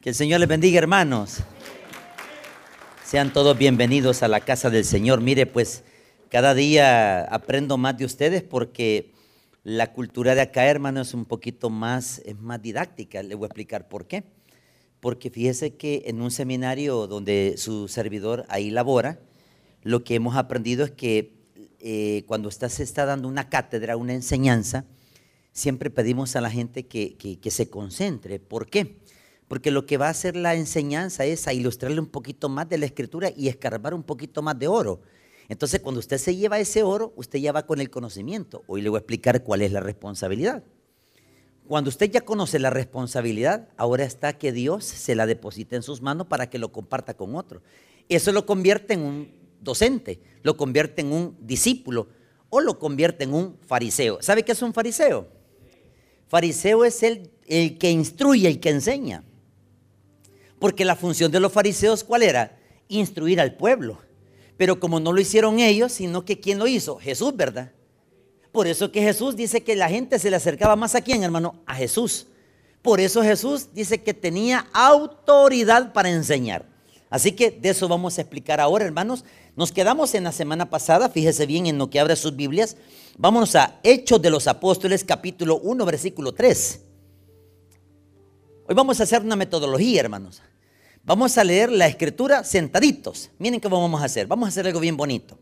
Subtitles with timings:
[0.00, 1.40] Que el Señor les bendiga, hermanos.
[3.04, 5.20] Sean todos bienvenidos a la casa del Señor.
[5.20, 5.84] Mire, pues
[6.30, 9.12] cada día aprendo más de ustedes porque
[9.62, 13.22] la cultura de acá, hermano, es un poquito más, es más didáctica.
[13.22, 14.24] Le voy a explicar por qué.
[15.00, 19.20] Porque fíjese que en un seminario donde su servidor ahí labora,
[19.82, 21.34] lo que hemos aprendido es que
[21.78, 24.86] eh, cuando está, se está dando una cátedra, una enseñanza,
[25.52, 28.38] siempre pedimos a la gente que, que se concentre.
[28.38, 28.96] ¿Por qué?
[29.50, 32.78] Porque lo que va a hacer la enseñanza es a ilustrarle un poquito más de
[32.78, 35.00] la escritura y escarbar un poquito más de oro.
[35.48, 38.62] Entonces, cuando usted se lleva ese oro, usted ya va con el conocimiento.
[38.68, 40.62] Hoy le voy a explicar cuál es la responsabilidad.
[41.66, 46.00] Cuando usted ya conoce la responsabilidad, ahora está que Dios se la deposite en sus
[46.00, 47.60] manos para que lo comparta con otro.
[48.08, 52.06] Eso lo convierte en un docente, lo convierte en un discípulo
[52.50, 54.22] o lo convierte en un fariseo.
[54.22, 55.26] ¿Sabe qué es un fariseo?
[56.28, 59.24] Fariseo es el, el que instruye, el que enseña.
[60.60, 62.56] Porque la función de los fariseos, ¿cuál era?
[62.86, 63.98] Instruir al pueblo.
[64.56, 66.98] Pero como no lo hicieron ellos, sino que ¿quién lo hizo?
[66.98, 67.72] Jesús, ¿verdad?
[68.52, 71.56] Por eso que Jesús dice que la gente se le acercaba más a quién, hermano?
[71.66, 72.26] A Jesús.
[72.82, 76.66] Por eso Jesús dice que tenía autoridad para enseñar.
[77.08, 79.24] Así que de eso vamos a explicar ahora, hermanos.
[79.56, 82.76] Nos quedamos en la semana pasada, fíjese bien en lo que abre sus Biblias.
[83.18, 86.80] Vámonos a Hechos de los Apóstoles, capítulo 1, versículo 3.
[88.68, 90.42] Hoy vamos a hacer una metodología, hermanos.
[91.04, 93.30] Vamos a leer la escritura sentaditos.
[93.38, 94.26] Miren qué vamos a hacer.
[94.26, 95.38] Vamos a hacer algo bien bonito.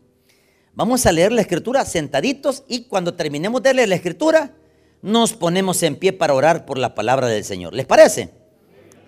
[0.73, 4.53] Vamos a leer la escritura sentaditos y cuando terminemos de leer la escritura,
[5.01, 7.73] nos ponemos en pie para orar por la palabra del Señor.
[7.73, 8.29] ¿Les parece?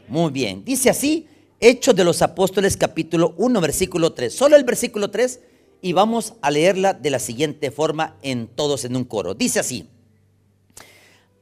[0.07, 0.65] Muy bien.
[0.65, 1.27] Dice así,
[1.59, 4.33] Hechos de los Apóstoles capítulo 1, versículo 3.
[4.33, 5.39] Solo el versículo 3
[5.81, 9.33] y vamos a leerla de la siguiente forma en todos en un coro.
[9.33, 9.87] Dice así,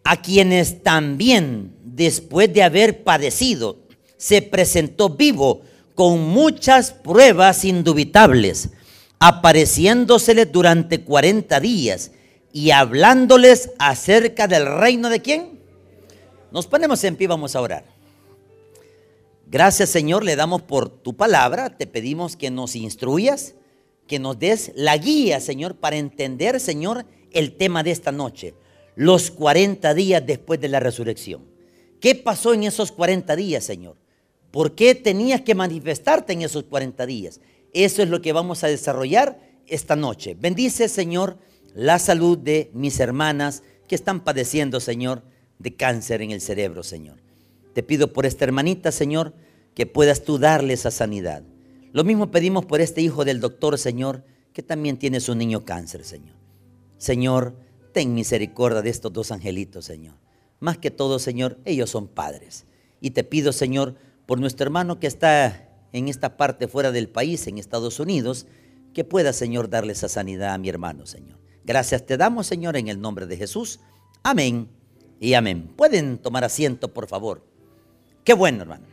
[0.04, 3.88] a quienes también después de haber padecido,
[4.20, 5.62] se presentó vivo
[5.96, 8.70] con muchas pruebas indubitables,
[9.18, 12.12] apareciéndoseles durante 40 días
[12.52, 15.60] y hablándoles acerca del reino de quién.
[16.52, 17.86] Nos ponemos en pie, vamos a orar.
[19.48, 23.56] Gracias Señor, le damos por tu palabra, te pedimos que nos instruyas,
[24.06, 28.54] que nos des la guía Señor para entender Señor el tema de esta noche,
[28.96, 31.46] los 40 días después de la resurrección.
[32.02, 33.96] ¿Qué pasó en esos 40 días Señor?
[34.52, 37.40] ¿Por qué tenías que manifestarte en esos 40 días?
[37.74, 40.36] Eso es lo que vamos a desarrollar esta noche.
[40.40, 41.38] Bendice, Señor,
[41.76, 45.24] la salud de mis hermanas que están padeciendo, Señor,
[45.60, 47.18] de cáncer en el cerebro, Señor.
[47.74, 49.34] Te pido por esta hermanita, Señor,
[49.76, 51.44] que puedas tú darle esa sanidad.
[51.92, 54.24] Lo mismo pedimos por este hijo del doctor, Señor,
[54.54, 56.36] que también tiene su niño cáncer, Señor.
[56.98, 57.56] Señor,
[57.94, 60.16] ten misericordia de estos dos angelitos, Señor.
[60.60, 62.66] Más que todo, Señor, ellos son padres.
[63.00, 63.96] Y te pido, Señor,
[64.30, 68.46] por nuestro hermano que está en esta parte fuera del país, en Estados Unidos,
[68.94, 71.40] que pueda, Señor, darle esa sanidad a mi hermano, Señor.
[71.66, 73.80] Gracias te damos, Señor, en el nombre de Jesús.
[74.22, 74.70] Amén
[75.20, 75.74] y amén.
[75.76, 77.44] Pueden tomar asiento, por favor.
[78.24, 78.86] Qué bueno, hermano.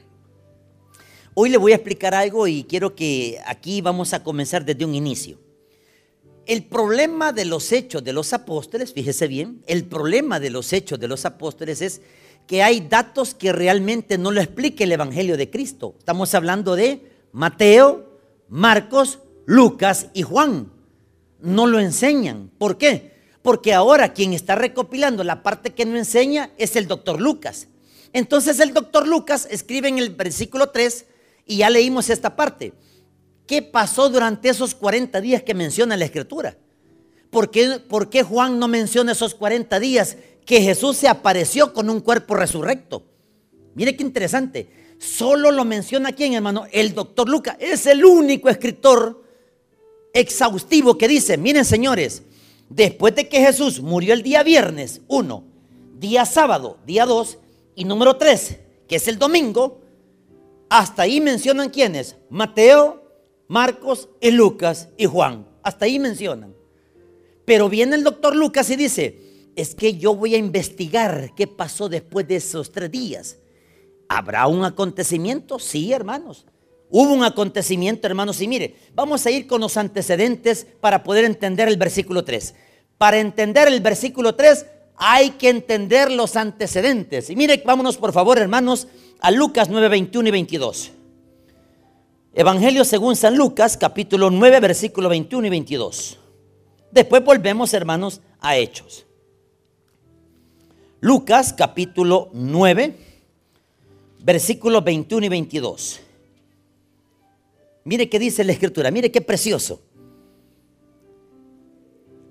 [1.34, 4.94] Hoy le voy a explicar algo y quiero que aquí vamos a comenzar desde un
[4.94, 5.38] inicio.
[6.46, 10.98] El problema de los hechos de los apóstoles, fíjese bien, el problema de los hechos
[10.98, 12.00] de los apóstoles es
[12.46, 15.94] que hay datos que realmente no lo explique el Evangelio de Cristo.
[15.98, 20.70] Estamos hablando de Mateo, Marcos, Lucas y Juan.
[21.40, 22.50] No lo enseñan.
[22.58, 23.16] ¿Por qué?
[23.42, 27.68] Porque ahora quien está recopilando la parte que no enseña es el doctor Lucas.
[28.12, 31.06] Entonces el doctor Lucas escribe en el versículo 3
[31.46, 32.72] y ya leímos esta parte.
[33.46, 36.56] ¿Qué pasó durante esos 40 días que menciona la escritura?
[37.30, 41.90] ¿Por qué, ¿Por qué, Juan no menciona esos 40 días que Jesús se apareció con
[41.90, 43.02] un cuerpo resurrecto.
[43.74, 44.70] Mire qué interesante.
[44.98, 47.56] Solo lo menciona quién, hermano, el doctor Lucas.
[47.58, 49.22] Es el único escritor
[50.14, 52.22] exhaustivo que dice, miren señores,
[52.70, 55.44] después de que Jesús murió el día viernes, uno,
[55.98, 57.38] día sábado, día dos,
[57.74, 58.56] y número tres,
[58.88, 59.82] que es el domingo,
[60.70, 63.02] hasta ahí mencionan quiénes, Mateo,
[63.48, 65.46] Marcos y Lucas y Juan.
[65.62, 66.54] Hasta ahí mencionan.
[67.44, 69.25] Pero viene el doctor Lucas y dice,
[69.56, 73.38] es que yo voy a investigar qué pasó después de esos tres días.
[74.08, 75.58] ¿Habrá un acontecimiento?
[75.58, 76.46] Sí, hermanos.
[76.90, 78.40] Hubo un acontecimiento, hermanos.
[78.40, 82.54] Y mire, vamos a ir con los antecedentes para poder entender el versículo 3.
[82.98, 84.66] Para entender el versículo 3
[84.96, 87.30] hay que entender los antecedentes.
[87.30, 88.86] Y mire, vámonos por favor, hermanos,
[89.20, 90.92] a Lucas 9, 21 y 22.
[92.34, 96.18] Evangelio según San Lucas, capítulo 9, versículo 21 y 22.
[96.92, 99.05] Después volvemos, hermanos, a Hechos.
[101.06, 102.96] Lucas capítulo 9,
[104.24, 106.00] versículos 21 y 22.
[107.84, 109.80] Mire qué dice la escritura, mire qué precioso.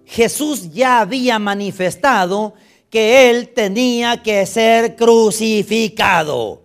[0.04, 2.54] Jesús ya había manifestado
[2.90, 6.62] que él tenía que ser crucificado.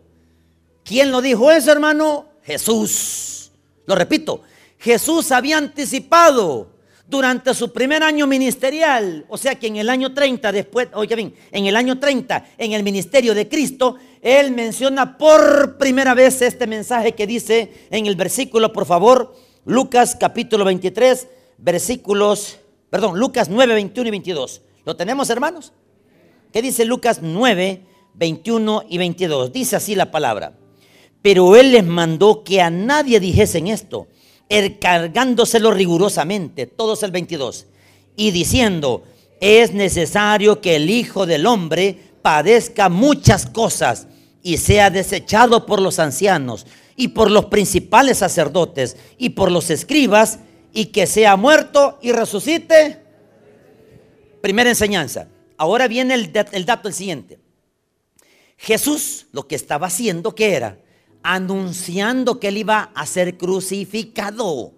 [0.83, 2.27] ¿Quién lo dijo eso, hermano?
[2.43, 3.53] Jesús.
[3.87, 4.43] Lo repito,
[4.79, 6.73] Jesús había anticipado
[7.11, 11.35] durante su primer año ministerial, o sea que en el año 30, después, oiga bien,
[11.51, 16.69] en el año 30, en el ministerio de Cristo, él menciona por primera vez este
[16.69, 19.35] mensaje que dice en el versículo, por favor,
[19.65, 21.27] Lucas capítulo 23,
[21.59, 22.59] versículos,
[22.89, 24.63] perdón, Lucas 9, 21 y 22.
[24.85, 25.73] ¿Lo tenemos, hermanos?
[26.53, 27.83] ¿Qué dice Lucas 9,
[28.15, 29.53] 21 y 22?
[29.53, 30.55] Dice así la palabra.
[31.23, 34.07] Pero él les mandó que a nadie dijesen esto
[34.81, 37.67] cargándoselo rigurosamente, todos el 22,
[38.17, 39.05] y diciendo,
[39.41, 44.07] es necesario que el Hijo del Hombre padezca muchas cosas
[44.43, 46.67] y sea desechado por los ancianos
[46.97, 50.41] y por los principales sacerdotes y por los escribas
[50.73, 53.03] y que sea muerto y resucite.
[54.43, 55.29] Primera enseñanza.
[55.57, 57.39] Ahora viene el, el dato el siguiente.
[58.57, 60.79] Jesús lo que estaba haciendo, ¿qué era?
[61.23, 64.75] Anunciando que él iba a ser crucificado.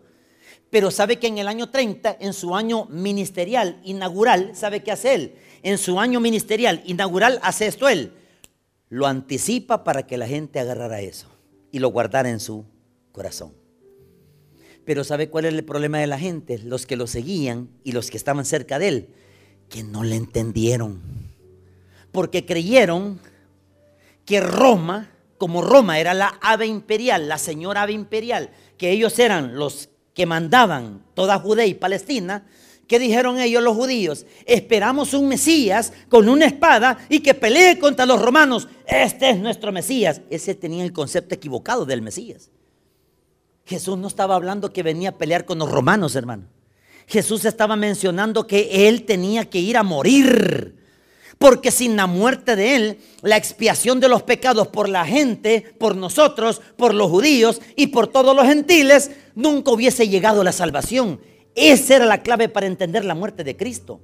[0.70, 5.14] Pero sabe que en el año 30, en su año ministerial inaugural, ¿sabe qué hace
[5.14, 5.34] él?
[5.62, 8.12] En su año ministerial inaugural hace esto él.
[8.88, 11.28] Lo anticipa para que la gente agarrara eso
[11.70, 12.64] y lo guardara en su
[13.12, 13.52] corazón.
[14.84, 16.58] Pero ¿sabe cuál es el problema de la gente?
[16.58, 19.08] Los que lo seguían y los que estaban cerca de él,
[19.68, 21.00] que no le entendieron.
[22.10, 23.20] Porque creyeron
[24.24, 25.11] que Roma
[25.42, 30.24] como Roma era la ave imperial, la señora ave imperial, que ellos eran los que
[30.24, 32.46] mandaban toda Judea y Palestina,
[32.86, 34.24] ¿qué dijeron ellos los judíos?
[34.46, 38.68] Esperamos un Mesías con una espada y que pelee contra los romanos.
[38.86, 40.20] Este es nuestro Mesías.
[40.30, 42.52] Ese tenía el concepto equivocado del Mesías.
[43.64, 46.44] Jesús no estaba hablando que venía a pelear con los romanos, hermano.
[47.08, 50.81] Jesús estaba mencionando que él tenía que ir a morir
[51.42, 55.96] porque sin la muerte de Él, la expiación de los pecados por la gente, por
[55.96, 61.20] nosotros, por los judíos y por todos los gentiles, nunca hubiese llegado la salvación.
[61.56, 64.00] Esa era la clave para entender la muerte de Cristo.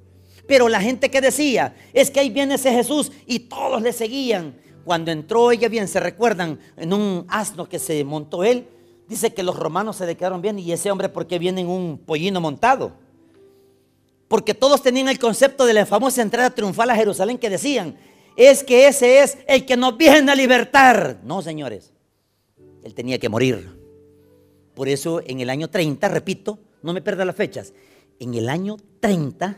[0.49, 4.57] Pero la gente que decía, es que ahí viene ese Jesús y todos le seguían.
[4.85, 8.67] Cuando entró ella bien, se recuerdan, en un asno que se montó él,
[9.09, 12.41] dice que los romanos se quedaron bien y ese hombre porque viene en un pollino
[12.41, 12.95] montado.
[14.29, 17.97] Porque todos tenían el concepto de la famosa entrada triunfal a Jerusalén que decían,
[18.37, 21.21] es que ese es el que nos viene a libertar.
[21.25, 21.93] No, señores,
[22.85, 23.69] él tenía que morir.
[24.75, 27.73] Por eso en el año 30, repito, no me pierda las fechas,
[28.21, 29.57] en el año 30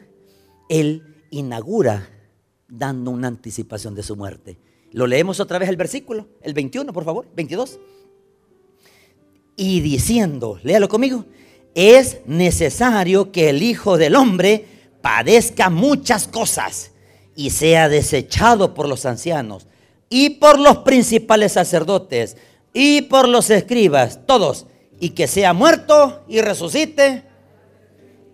[0.68, 2.08] él inaugura
[2.68, 4.58] dando una anticipación de su muerte.
[4.92, 7.78] Lo leemos otra vez el versículo, el 21, por favor, 22.
[9.56, 11.26] Y diciendo, léalo conmigo,
[11.74, 14.66] es necesario que el Hijo del Hombre
[15.02, 16.92] padezca muchas cosas
[17.34, 19.66] y sea desechado por los ancianos
[20.08, 22.36] y por los principales sacerdotes
[22.72, 24.66] y por los escribas, todos,
[24.98, 27.24] y que sea muerto y resucite.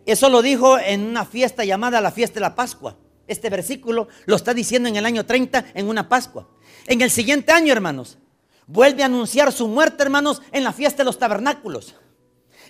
[0.04, 2.96] Eso lo dijo en una fiesta llamada la fiesta de la Pascua.
[3.28, 6.48] Este versículo lo está diciendo en el año 30 en una Pascua.
[6.86, 8.18] En el siguiente año, hermanos,
[8.66, 11.94] vuelve a anunciar su muerte, hermanos, en la fiesta de los tabernáculos.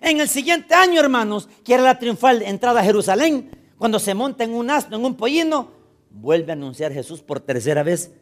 [0.00, 4.44] En el siguiente año, hermanos, que era la triunfal entrada a Jerusalén, cuando se monta
[4.44, 5.70] en un asno, en un pollino,
[6.10, 8.12] vuelve a anunciar Jesús por tercera vez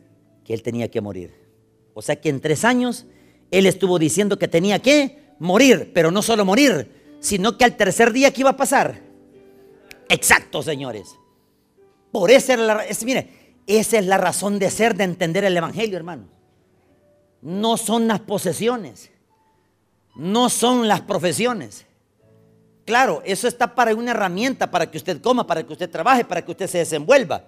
[0.44, 1.34] que él tenía que morir.
[1.94, 3.06] O sea que en tres años
[3.50, 8.12] él estuvo diciendo que tenía que morir, pero no solo morir, sino que al tercer
[8.12, 9.00] día que iba a pasar.
[10.08, 11.16] Exacto, señores.
[12.10, 15.96] Por esa es la, mire, esa es la razón de ser, de entender el Evangelio,
[15.96, 16.28] hermano.
[17.42, 19.10] No son las posesiones
[20.14, 21.86] no son las profesiones.
[22.84, 26.44] Claro, eso está para una herramienta, para que usted coma, para que usted trabaje, para
[26.44, 27.44] que usted se desenvuelva.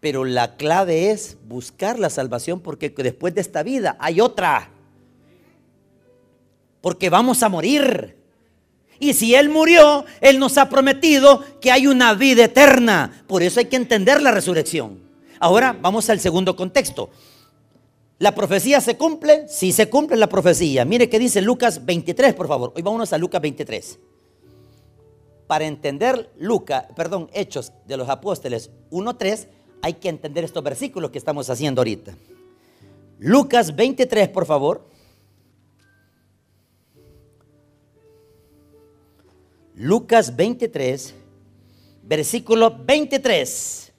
[0.00, 4.70] Pero la clave es buscar la salvación porque después de esta vida hay otra.
[6.82, 8.16] Porque vamos a morir.
[8.98, 13.24] Y si Él murió, Él nos ha prometido que hay una vida eterna.
[13.26, 15.00] Por eso hay que entender la resurrección.
[15.40, 17.10] Ahora vamos al segundo contexto.
[18.18, 19.46] ¿La profecía se cumple?
[19.46, 20.86] Sí, se cumple la profecía.
[20.86, 22.72] Mire qué dice Lucas 23, por favor.
[22.74, 23.98] Hoy vámonos a Lucas 23.
[25.46, 29.48] Para entender Lucas, perdón, Hechos de los Apóstoles 1.3,
[29.82, 32.16] hay que entender estos versículos que estamos haciendo ahorita.
[33.18, 34.88] Lucas 23, por favor.
[39.74, 41.14] Lucas 23,
[42.02, 43.92] versículo 23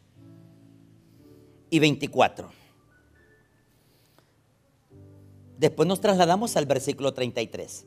[1.69, 2.57] y 24.
[5.58, 7.86] Después nos trasladamos al versículo 33.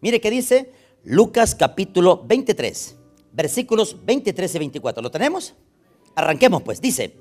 [0.00, 0.72] Mire que dice
[1.04, 2.96] Lucas capítulo 23,
[3.32, 5.02] versículos 23 y 24.
[5.02, 5.54] ¿Lo tenemos?
[6.14, 7.16] Arranquemos pues, dice,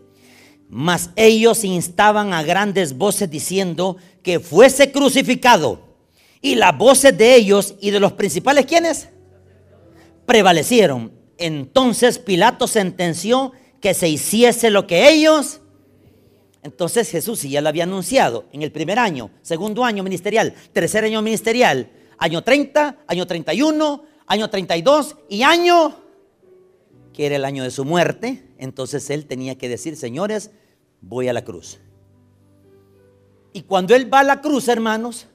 [0.70, 5.92] mas ellos instaban a grandes voces diciendo que fuese crucificado.
[6.42, 9.10] Y las voces de ellos y de los principales, ¿quiénes?
[10.26, 11.12] Prevalecieron.
[11.38, 15.62] Entonces Pilato sentenció que se hiciese lo que ellos
[16.64, 21.22] entonces Jesús ya lo había anunciado en el primer año, segundo año ministerial, tercer año
[21.22, 25.96] ministerial, año 30, año 31, año 32 y año
[27.14, 28.48] que era el año de su muerte.
[28.58, 30.52] Entonces él tenía que decir, señores,
[31.02, 31.80] voy a la cruz.
[33.54, 35.28] Y cuando él va a la cruz, hermanos,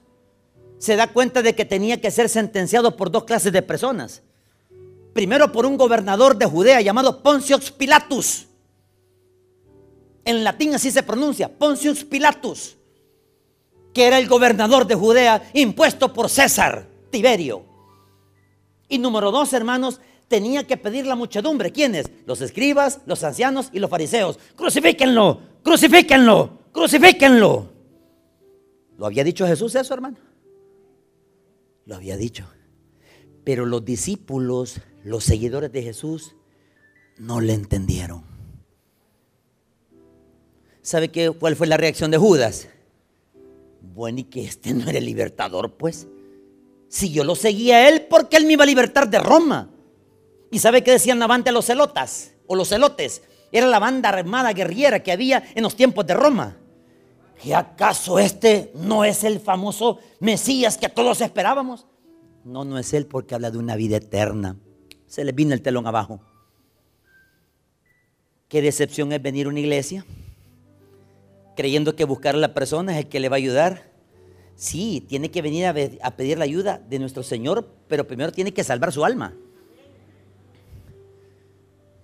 [0.79, 4.23] se da cuenta de que tenía que ser sentenciado por dos clases de personas.
[5.13, 8.46] Primero por un gobernador de Judea llamado Pontius Pilatus
[10.27, 12.75] en latín así se pronuncia, Pontius Pilatus,
[13.93, 17.63] que era el gobernador de Judea impuesto por César, Tiberio.
[18.89, 21.71] Y número dos, hermanos, tenía que pedir la muchedumbre.
[21.71, 22.11] ¿Quiénes?
[22.25, 24.37] Los escribas, los ancianos y los fariseos.
[24.57, 27.71] Crucifíquenlo, crucifíquenlo, crucifíquenlo.
[28.97, 30.17] ¿Lo había dicho Jesús eso, hermano?
[31.85, 32.45] Lo había dicho.
[33.45, 36.35] Pero los discípulos, los seguidores de Jesús,
[37.17, 38.36] no le entendieron.
[40.87, 42.69] ¿Sabe qué, cuál fue la reacción de Judas?
[43.81, 46.07] Bueno, y que este no era el libertador, pues.
[46.87, 49.69] Si yo lo seguía a él, porque él me iba a libertar de Roma.
[50.49, 53.21] ¿Y sabe qué decían avante los celotas o los celotes?
[53.51, 56.55] Era la banda armada guerrillera que había en los tiempos de Roma.
[57.43, 61.85] ¿Y acaso este no es el famoso Mesías que todos esperábamos?
[62.45, 64.55] No, no es él porque habla de una vida eterna.
[65.05, 66.21] Se le vino el telón abajo.
[68.47, 70.05] ¿Qué decepción es venir a una iglesia?
[71.57, 73.91] Creyendo que buscar a la persona es el que le va a ayudar.
[74.55, 75.73] Sí, tiene que venir a,
[76.15, 79.35] pedir la ayuda de nuestro Señor, pero primero tiene que salvar su alma.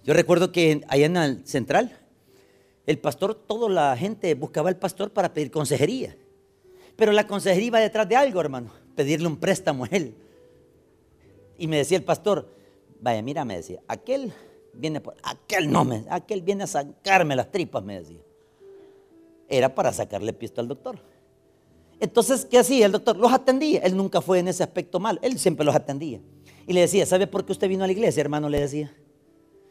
[0.03, 1.97] Yo recuerdo que allá en el central,
[2.85, 6.17] el pastor, toda la gente buscaba al pastor para pedir consejería.
[6.95, 10.15] Pero la consejería iba detrás de algo, hermano, pedirle un préstamo a él.
[11.57, 12.49] Y me decía el pastor,
[12.99, 14.33] vaya, mira, me decía, aquel
[14.73, 18.19] viene por, aquel no aquel viene a sacarme las tripas, me decía
[19.47, 20.99] era para sacarle pisto al doctor.
[21.99, 23.17] Entonces, ¿qué hacía el doctor?
[23.17, 23.79] Los atendía.
[23.81, 25.19] Él nunca fue en ese aspecto mal.
[25.21, 26.19] Él siempre los atendía.
[26.67, 28.49] Y le decía, ¿sabe por qué usted vino a la iglesia, hermano?
[28.49, 28.93] Le decía,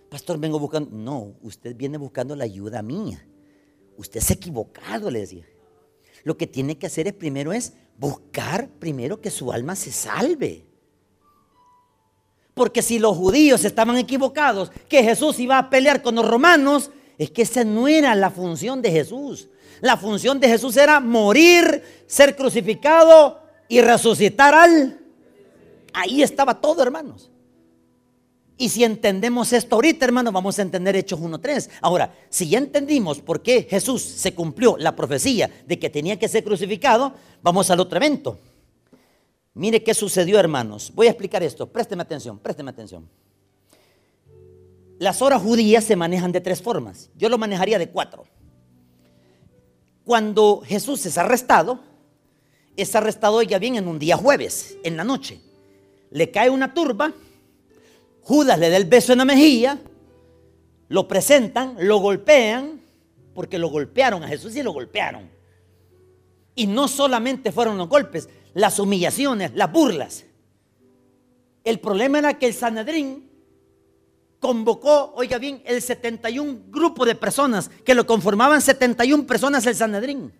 [0.08, 0.90] pastor, vengo buscando.
[0.90, 3.26] No, usted viene buscando la ayuda mía.
[3.96, 5.46] Usted se ha equivocado, le decía.
[6.24, 10.64] Lo que tiene que hacer es primero es buscar primero que su alma se salve.
[12.54, 17.30] Porque si los judíos estaban equivocados, que Jesús iba a pelear con los romanos, es
[17.30, 19.48] que esa no era la función de Jesús.
[19.82, 25.00] La función de Jesús era morir, ser crucificado y resucitar al...
[25.92, 27.32] Ahí estaba todo, hermanos.
[28.56, 31.68] Y si entendemos esto ahorita, hermanos, vamos a entender Hechos 1.3.
[31.80, 36.28] Ahora, si ya entendimos por qué Jesús se cumplió la profecía de que tenía que
[36.28, 37.12] ser crucificado,
[37.42, 38.38] vamos al otro evento.
[39.54, 40.92] Mire qué sucedió, hermanos.
[40.94, 41.66] Voy a explicar esto.
[41.66, 43.08] Présteme atención, présteme atención.
[45.00, 47.10] Las horas judías se manejan de tres formas.
[47.16, 48.26] Yo lo manejaría de cuatro.
[50.04, 51.80] Cuando Jesús es arrestado,
[52.76, 55.40] es arrestado ya bien en un día jueves, en la noche.
[56.10, 57.12] Le cae una turba,
[58.22, 59.78] Judas le da el beso en la mejilla,
[60.88, 62.80] lo presentan, lo golpean,
[63.34, 65.30] porque lo golpearon a Jesús y lo golpearon.
[66.54, 70.24] Y no solamente fueron los golpes, las humillaciones, las burlas.
[71.64, 73.30] El problema era que el Sanedrín
[74.42, 80.32] convocó, oiga bien, el 71 grupo de personas, que lo conformaban 71 personas el Sanedrín,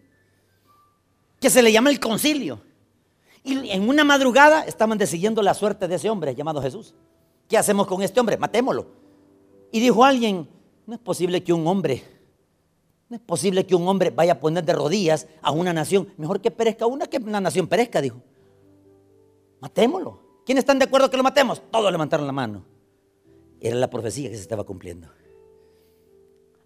[1.40, 2.60] que se le llama el concilio.
[3.44, 6.94] Y en una madrugada estaban decidiendo la suerte de ese hombre llamado Jesús.
[7.48, 8.36] ¿Qué hacemos con este hombre?
[8.36, 8.88] Matémoslo.
[9.70, 10.48] Y dijo alguien,
[10.84, 12.02] no es posible que un hombre,
[13.08, 16.08] no es posible que un hombre vaya a poner de rodillas a una nación.
[16.16, 18.20] Mejor que perezca una que una nación perezca, dijo.
[19.60, 20.18] Matémoslo.
[20.44, 21.62] ¿Quiénes están de acuerdo que lo matemos?
[21.70, 22.71] Todos levantaron la mano.
[23.62, 25.08] Era la profecía que se estaba cumpliendo.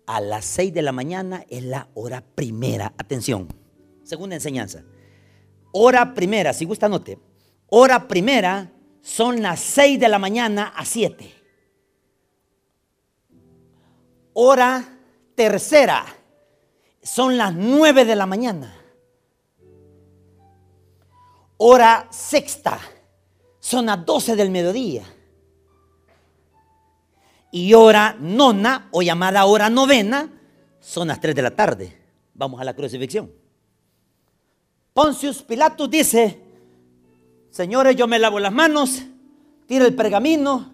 [0.06, 2.94] A las 6 de la mañana es la hora primera.
[2.96, 3.48] Atención,
[4.02, 4.82] segunda enseñanza.
[5.72, 7.18] Hora primera, si gusta note.
[7.68, 8.72] Hora primera
[9.02, 11.34] son las 6 de la mañana a 7.
[14.32, 14.98] Hora
[15.34, 16.06] tercera
[17.02, 18.74] son las 9 de la mañana.
[21.58, 22.80] Hora sexta
[23.60, 25.15] son las 12 del mediodía
[27.50, 30.30] y hora nona o llamada hora novena
[30.80, 31.96] son las 3 de la tarde.
[32.34, 33.30] Vamos a la crucifixión.
[34.92, 36.40] Poncius Pilatus dice,
[37.50, 39.02] señores, yo me lavo las manos,
[39.66, 40.72] tira el pergamino,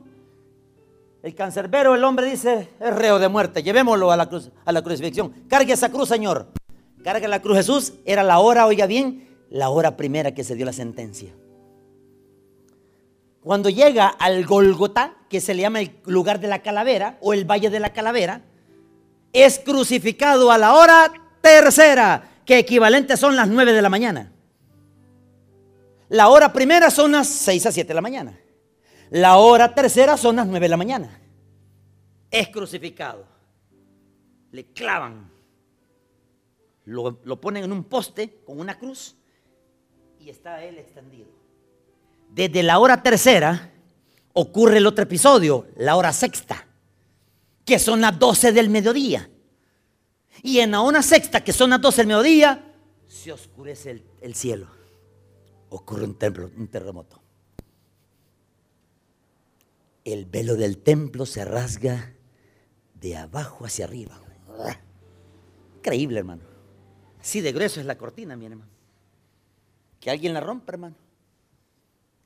[1.23, 4.83] el cancerbero, el hombre dice, es reo de muerte, llevémoslo a la, cruz, a la
[4.83, 5.31] crucifixión.
[5.49, 6.49] Cargue esa cruz, Señor.
[7.05, 7.93] Cargue la cruz Jesús.
[8.05, 11.33] Era la hora, oiga bien, la hora primera que se dio la sentencia.
[13.41, 17.51] Cuando llega al Golgota, que se le llama el lugar de la calavera o el
[17.51, 18.43] valle de la calavera,
[19.33, 21.11] es crucificado a la hora
[21.41, 24.31] tercera, que equivalente son las nueve de la mañana.
[26.11, 28.39] La hora primera son las seis a siete de la mañana.
[29.09, 31.19] La hora tercera son las nueve de la mañana.
[32.31, 33.25] Es crucificado.
[34.51, 35.31] Le clavan.
[36.85, 39.17] Lo, lo ponen en un poste con una cruz
[40.21, 41.31] y está él extendido.
[42.29, 43.72] Desde la hora tercera
[44.33, 46.67] ocurre el otro episodio, la hora sexta,
[47.65, 49.31] que son las doce del mediodía.
[50.43, 52.75] Y en la hora sexta, que son las doce del mediodía,
[53.07, 54.69] se oscurece el, el cielo.
[55.69, 57.21] Ocurre un, templo, un terremoto.
[60.05, 62.15] El velo del templo se rasga
[62.95, 64.21] de abajo hacia arriba.
[65.77, 66.43] Increíble, hermano.
[67.21, 68.73] Así de grueso es la cortina, mi hermano
[70.03, 70.97] que alguien la rompe, hermano.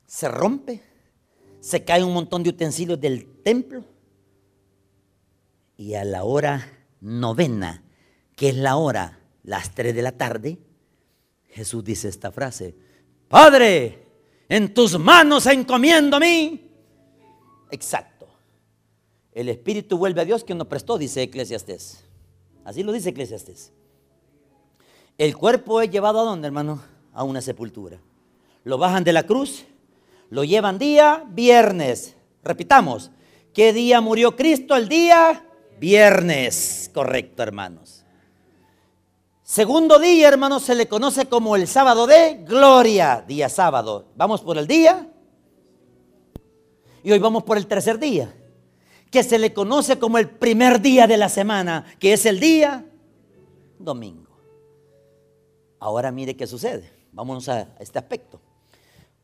[0.06, 0.82] Se rompe,
[1.60, 3.84] se cae un montón de utensilios del templo
[5.76, 7.82] y a la hora novena,
[8.34, 10.58] que es la hora, las tres de la tarde,
[11.48, 12.74] Jesús dice esta frase,
[13.28, 14.06] Padre,
[14.48, 16.70] en tus manos encomiendo a mí.
[17.70, 18.26] Exacto.
[19.32, 22.04] El Espíritu vuelve a Dios que nos prestó, dice Eclesiastés.
[22.64, 23.72] Así lo dice Eclesiastés.
[25.18, 26.82] El cuerpo es llevado a dónde, hermano?
[27.16, 27.98] a una sepultura.
[28.62, 29.64] Lo bajan de la cruz,
[30.30, 32.16] lo llevan día viernes.
[32.42, 33.10] Repitamos,
[33.52, 34.76] ¿qué día murió Cristo?
[34.76, 35.44] El día
[35.78, 36.90] viernes.
[36.92, 38.04] Correcto, hermanos.
[39.42, 44.06] Segundo día, hermanos, se le conoce como el sábado de gloria, día sábado.
[44.16, 45.08] Vamos por el día.
[47.04, 48.34] Y hoy vamos por el tercer día,
[49.12, 52.84] que se le conoce como el primer día de la semana, que es el día
[53.78, 54.36] domingo.
[55.78, 56.90] Ahora mire qué sucede.
[57.12, 58.40] Vámonos a este aspecto.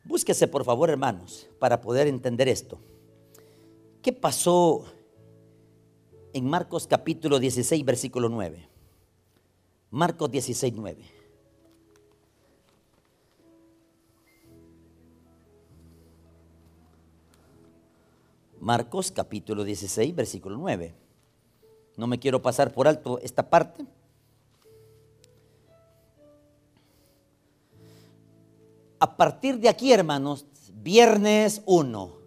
[0.03, 2.79] Búsquese, por favor, hermanos, para poder entender esto.
[4.01, 4.83] ¿Qué pasó
[6.33, 8.67] en Marcos capítulo 16, versículo 9?
[9.91, 11.03] Marcos 16, 9.
[18.59, 20.93] Marcos capítulo 16, versículo 9.
[21.95, 23.85] No me quiero pasar por alto esta parte
[29.03, 32.17] A partir de aquí, hermanos, viernes 1,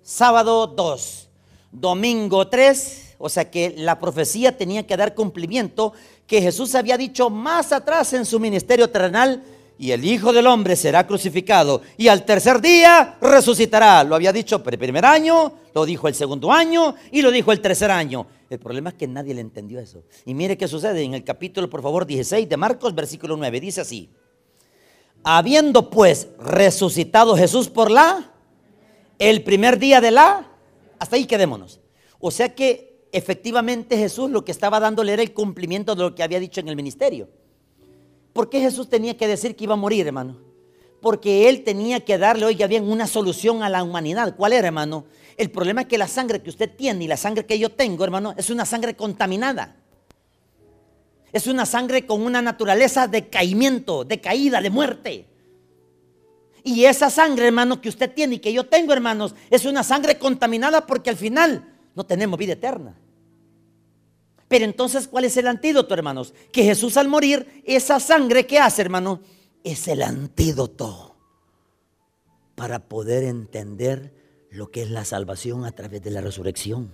[0.00, 1.28] sábado 2,
[1.72, 5.92] domingo 3, o sea que la profecía tenía que dar cumplimiento
[6.28, 9.42] que Jesús había dicho más atrás en su ministerio terrenal,
[9.76, 14.04] y el Hijo del Hombre será crucificado y al tercer día resucitará.
[14.04, 17.60] Lo había dicho el primer año, lo dijo el segundo año y lo dijo el
[17.60, 18.28] tercer año.
[18.48, 20.04] El problema es que nadie le entendió eso.
[20.26, 23.58] Y mire qué sucede en el capítulo, por favor, 16 de Marcos, versículo 9.
[23.58, 24.10] Dice así.
[25.22, 28.32] Habiendo pues resucitado Jesús por la,
[29.18, 30.50] el primer día de la,
[30.98, 31.80] hasta ahí quedémonos.
[32.18, 36.22] O sea que efectivamente Jesús lo que estaba dándole era el cumplimiento de lo que
[36.22, 37.28] había dicho en el ministerio.
[38.32, 40.38] ¿Por qué Jesús tenía que decir que iba a morir, hermano?
[41.00, 44.36] Porque Él tenía que darle, oiga bien, una solución a la humanidad.
[44.36, 45.06] ¿Cuál era, hermano?
[45.36, 48.04] El problema es que la sangre que usted tiene y la sangre que yo tengo,
[48.04, 49.76] hermano, es una sangre contaminada.
[51.32, 55.26] Es una sangre con una naturaleza de caimiento, de caída, de muerte.
[56.62, 60.18] Y esa sangre, hermano, que usted tiene y que yo tengo, hermanos, es una sangre
[60.18, 61.64] contaminada porque al final
[61.94, 62.96] no tenemos vida eterna.
[64.48, 66.34] Pero entonces, ¿cuál es el antídoto, hermanos?
[66.52, 69.20] Que Jesús al morir, esa sangre que hace, hermano,
[69.62, 71.16] es el antídoto
[72.56, 74.12] para poder entender
[74.50, 76.92] lo que es la salvación a través de la resurrección.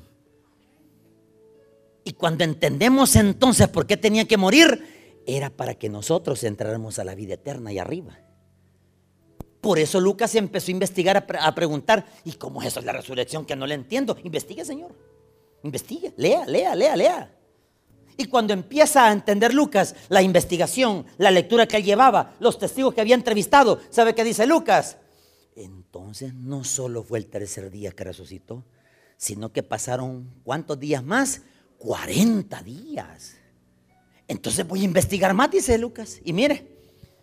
[2.07, 7.05] Y cuando entendemos entonces por qué tenía que morir, era para que nosotros entráramos a
[7.05, 8.21] la vida eterna y arriba.
[9.61, 13.57] Por eso Lucas empezó a investigar, a, preguntar, ¿y cómo es eso la resurrección que
[13.57, 14.17] no le entiendo?
[14.23, 14.95] Investigue, Señor.
[15.65, 17.35] Investigue, lea, lea, lea, lea.
[18.17, 22.95] Y cuando empieza a entender Lucas la investigación, la lectura que él llevaba, los testigos
[22.95, 24.99] que había entrevistado, ¿sabe qué dice Lucas?
[25.57, 28.63] Entonces no solo fue el tercer día que resucitó,
[29.17, 31.43] sino que pasaron cuántos días más?
[31.79, 33.37] 40 días.
[34.29, 36.21] Entonces voy a investigar más, dice Lucas.
[36.25, 36.67] Y mire,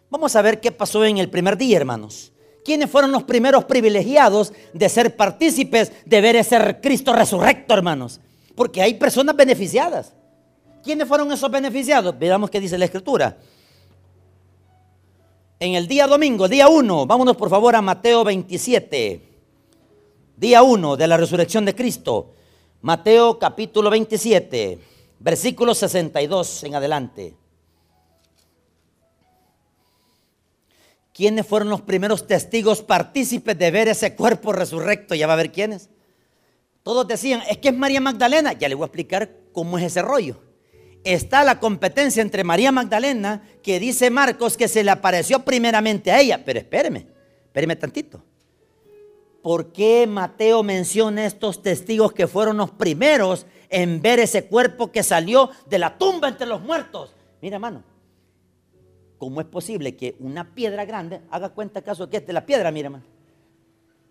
[0.10, 2.32] vamos a ver qué pasó en el primer día, hermanos.
[2.63, 8.22] ¿Quiénes fueron los primeros privilegiados de ser partícipes de ver ese Cristo resurrecto, hermanos?
[8.56, 10.13] Porque hay personas beneficiadas.
[10.84, 12.18] ¿Quiénes fueron esos beneficiados?
[12.18, 13.38] Veamos qué dice la escritura.
[15.60, 19.22] en el día domingo, día 1, vámonos por favor a Mateo 27,
[20.36, 22.34] día 1 de la resurrección de Cristo.
[22.84, 24.78] Mateo capítulo 27,
[25.19, 27.34] versículo 62 en adelante.
[31.13, 35.15] ¿Quiénes fueron los primeros testigos partícipes de ver ese cuerpo resurrecto?
[35.15, 35.89] Ya va a ver quiénes.
[36.84, 38.52] Todos decían, es que es María Magdalena.
[38.52, 40.41] Ya le voy a explicar cómo es ese rollo.
[41.06, 46.19] Está la competencia entre María Magdalena, que dice Marcos que se le apareció primeramente a
[46.19, 46.43] ella.
[46.43, 47.08] Pero espéreme,
[47.46, 48.22] espéreme tantito.
[49.44, 55.04] ¿Por qué Mateo menciona estos testigos que fueron los primeros en ver ese cuerpo que
[55.04, 57.14] salió de la tumba entre los muertos?
[57.42, 57.84] Mira, hermano,
[59.18, 62.72] ¿cómo es posible que una piedra grande, haga cuenta acaso que es de la piedra,
[62.72, 63.04] mira, hermano?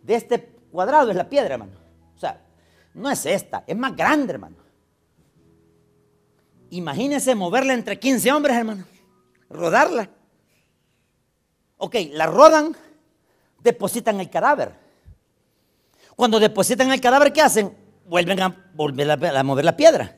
[0.03, 0.38] De este
[0.71, 1.73] cuadrado es la piedra, hermano.
[2.14, 2.38] O sea,
[2.92, 4.57] no es esta, es más grande, hermano.
[6.68, 8.85] Imagínese moverla entre 15 hombres, hermano.
[9.49, 10.11] Rodarla.
[11.79, 12.77] Ok, la rodan,
[13.62, 14.82] depositan el cadáver.
[16.16, 17.75] Cuando depositan el cadáver, ¿qué hacen?
[18.07, 20.16] Vuelven a, volver a, mover la piedra.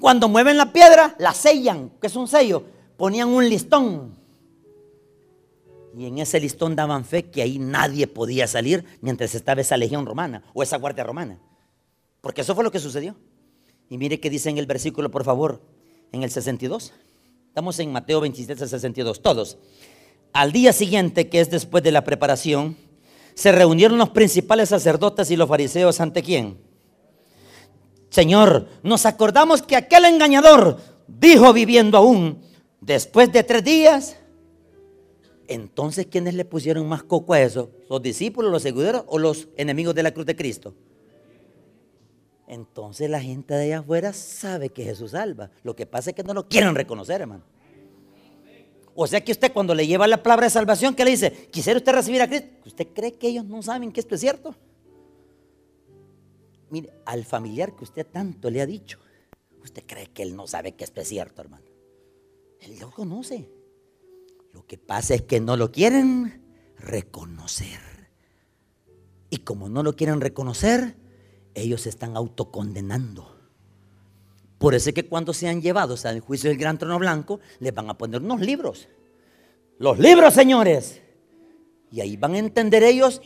[0.00, 2.64] Cuando mueven la piedra, la sellan, que es un sello.
[2.96, 4.14] Ponían un listón.
[5.96, 10.06] Y en ese listón daban fe que ahí nadie podía salir mientras estaba esa legión
[10.06, 11.38] romana o esa guardia romana.
[12.20, 13.14] Porque eso fue lo que sucedió.
[13.88, 15.62] Y mire que dice en el versículo, por favor,
[16.10, 16.92] en el 62.
[17.48, 19.58] Estamos en Mateo 27, 62, todos.
[20.32, 22.76] Al día siguiente, que es después de la preparación,
[23.34, 26.58] se reunieron los principales sacerdotes y los fariseos ante quién.
[28.08, 32.40] Señor, nos acordamos que aquel engañador dijo viviendo aún,
[32.80, 34.16] después de tres días,
[35.48, 37.70] entonces ¿quiénes le pusieron más coco a eso?
[37.90, 40.74] ¿Los discípulos, los seguidores o los enemigos de la cruz de Cristo?
[42.46, 45.50] Entonces la gente de allá afuera sabe que Jesús salva.
[45.62, 47.42] Lo que pasa es que no lo quieren reconocer, hermano.
[48.94, 51.48] O sea que usted cuando le lleva la palabra de salvación, ¿qué le dice?
[51.50, 52.48] ¿Quisiera usted recibir a Cristo?
[52.66, 54.54] ¿Usted cree que ellos no saben que esto es cierto?
[56.70, 58.98] Mire, al familiar que usted tanto le ha dicho,
[59.62, 61.66] ¿usted cree que él no sabe que esto es cierto, hermano?
[62.60, 63.50] Él lo conoce.
[64.52, 66.42] Lo que pasa es que no lo quieren
[66.78, 67.80] reconocer.
[69.28, 70.96] Y como no lo quieren reconocer,
[71.54, 73.33] ellos se están autocondenando.
[74.64, 77.90] Por eso es que cuando sean llevados al juicio del gran trono blanco, les van
[77.90, 78.88] a poner unos libros.
[79.78, 81.02] Los libros, señores.
[81.90, 83.20] Y ahí van a entender ellos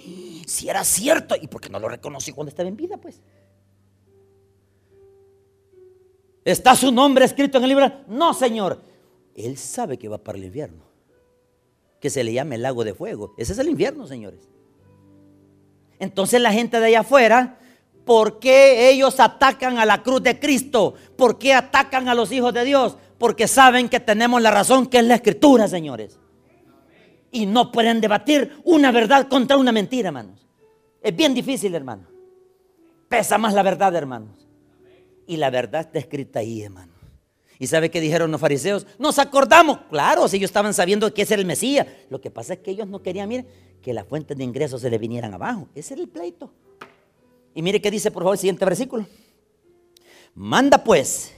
[0.49, 3.23] si era cierto y porque no lo reconocí cuando estaba en vida, pues.
[6.45, 7.93] ¿Está su nombre escrito en el libro?
[8.09, 8.83] No, Señor.
[9.37, 10.83] Él sabe que va para el infierno.
[12.01, 13.37] Que se le llame el lago de fuego.
[13.39, 14.49] Ese es el infierno, señores.
[16.01, 17.61] Entonces la gente de allá afuera
[18.09, 20.95] ¿Por qué ellos atacan a la cruz de Cristo?
[21.15, 22.97] ¿Por qué atacan a los hijos de Dios?
[23.19, 26.19] Porque saben que tenemos la razón que es la escritura, señores.
[27.31, 30.49] Y no pueden debatir una verdad contra una mentira, hermanos.
[31.03, 32.09] Es bien difícil, hermano.
[33.11, 34.49] Pesa más la verdad, hermanos.
[35.27, 36.95] Y la verdad está escrita ahí, hermano.
[37.59, 38.87] ¿Y sabe qué dijeron los fariseos?
[38.99, 39.81] Nos acordamos.
[39.91, 41.87] Claro, si ellos estaban sabiendo que ese era el Mesías.
[42.09, 43.47] Lo que pasa es que ellos no querían, miren,
[43.83, 45.69] que las fuentes de ingresos se le vinieran abajo.
[45.75, 46.51] Ese era el pleito.
[47.55, 49.07] Y mire qué dice por favor el siguiente versículo.
[50.35, 51.33] Manda pues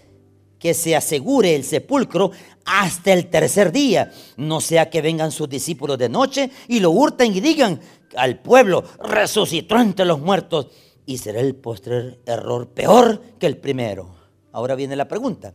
[0.59, 2.31] que se asegure el sepulcro
[2.67, 7.35] hasta el tercer día, no sea que vengan sus discípulos de noche y lo hurten
[7.35, 7.81] y digan
[8.15, 10.69] al pueblo, resucitó entre los muertos
[11.07, 14.15] y será el postrer error peor que el primero.
[14.53, 15.55] Ahora viene la pregunta.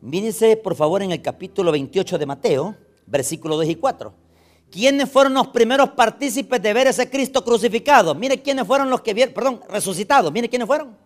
[0.00, 4.25] Mírese por favor en el capítulo 28 de Mateo, versículos 2 y 4.
[4.70, 8.14] ¿Quiénes fueron los primeros partícipes de ver ese Cristo crucificado?
[8.14, 10.32] Mire quiénes fueron los que vieron, perdón, resucitados.
[10.32, 10.96] Mire quiénes fueron.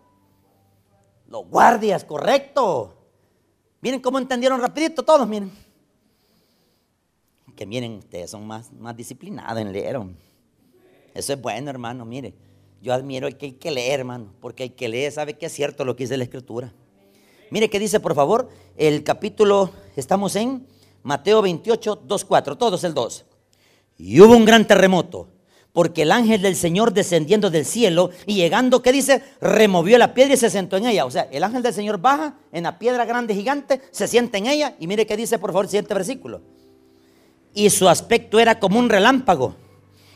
[1.28, 2.96] Los guardias, correcto.
[3.80, 5.50] Miren cómo entendieron rapidito todos, miren.
[7.54, 10.00] Que miren, ustedes son más, más disciplinados en leer.
[11.14, 12.34] Eso es bueno, hermano, mire.
[12.82, 15.52] Yo admiro el que hay que leer, hermano, porque hay que leer, sabe que es
[15.52, 16.72] cierto lo que dice la Escritura.
[17.50, 20.66] Mire qué dice, por favor, el capítulo, estamos en
[21.02, 23.26] Mateo 28, 2, 4, todos el 2.
[24.02, 25.28] Y hubo un gran terremoto,
[25.74, 29.22] porque el ángel del Señor descendiendo del cielo y llegando, ¿qué dice?
[29.42, 31.04] Removió la piedra y se sentó en ella.
[31.04, 34.46] O sea, el ángel del Señor baja en la piedra grande gigante, se sienta en
[34.46, 36.40] ella y mire qué dice, por favor, el siguiente versículo.
[37.52, 39.54] Y su aspecto era como un relámpago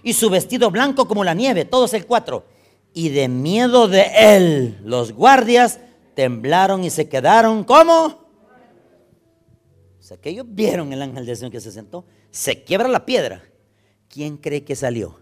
[0.03, 2.47] y su vestido blanco como la nieve, todos el cuatro.
[2.95, 5.79] Y de miedo de él, los guardias
[6.15, 8.07] temblaron y se quedaron como.
[8.07, 13.05] O sea, que ellos vieron el ángel del Señor que se sentó, se quiebra la
[13.05, 13.43] piedra
[14.15, 15.19] ¿quién cree que salió?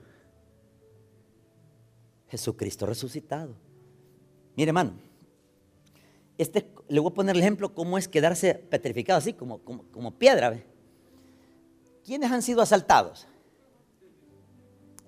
[2.29, 3.55] Jesucristo resucitado.
[4.55, 4.93] Mire, hermano,
[6.37, 10.63] este, le voy a poner el ejemplo cómo es quedarse petrificado así, como, como, piedra.
[12.05, 13.27] ¿quiénes han sido asaltados?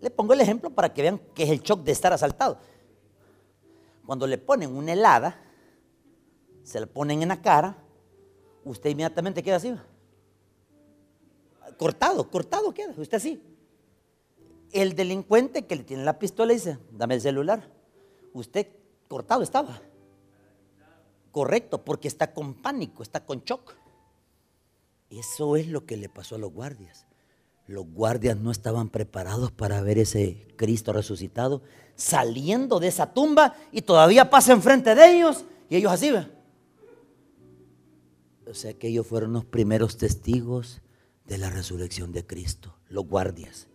[0.00, 2.58] Le pongo el ejemplo para que vean qué es el shock de estar asaltado.
[4.06, 5.40] Cuando le ponen una helada,
[6.62, 7.76] se la ponen en la cara,
[8.64, 9.74] usted inmediatamente queda así.
[11.78, 13.53] Cortado, cortado queda, usted así.
[14.74, 17.70] El delincuente que le tiene la pistola dice, dame el celular.
[18.32, 18.66] Usted
[19.06, 19.80] cortado estaba.
[21.30, 23.72] Correcto, porque está con pánico, está con shock.
[25.10, 27.06] Eso es lo que le pasó a los guardias.
[27.68, 31.62] Los guardias no estaban preparados para ver ese Cristo resucitado
[31.94, 36.32] saliendo de esa tumba y todavía pasa enfrente de ellos y ellos así ven.
[38.48, 40.82] O sea que ellos fueron los primeros testigos
[41.26, 43.68] de la resurrección de Cristo, los guardias.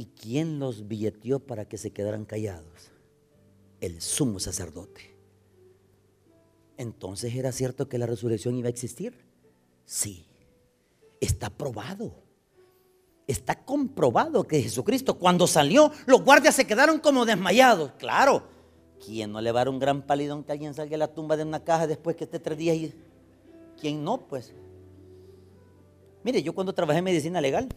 [0.00, 2.90] ¿Y quién los billeteó para que se quedaran callados?
[3.82, 5.14] El sumo sacerdote.
[6.78, 9.26] Entonces era cierto que la resurrección iba a existir.
[9.84, 10.24] Sí,
[11.20, 12.14] está probado.
[13.26, 17.92] Está comprobado que Jesucristo cuando salió, los guardias se quedaron como desmayados.
[17.98, 18.44] Claro,
[19.04, 21.36] ¿quién no le va a dar un gran palidón que alguien salga de la tumba
[21.36, 22.94] de una caja después que esté tres días y...
[23.78, 24.26] ¿Quién no?
[24.26, 24.54] Pues.
[26.24, 27.68] Mire, yo cuando trabajé en medicina legal,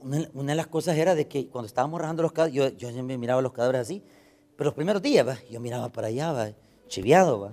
[0.00, 3.18] una, de las cosas era de que cuando estábamos rajando los cadáveres, yo, yo me
[3.18, 4.02] miraba los cadáveres así,
[4.56, 6.54] pero los primeros días, yo miraba para allá,
[6.88, 7.52] chiviado, ¿va?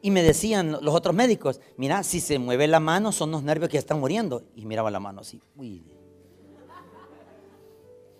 [0.00, 3.68] Y me decían los otros médicos, mira, si se mueve la mano son los nervios
[3.68, 4.44] que están muriendo.
[4.54, 5.40] Y miraba la mano así.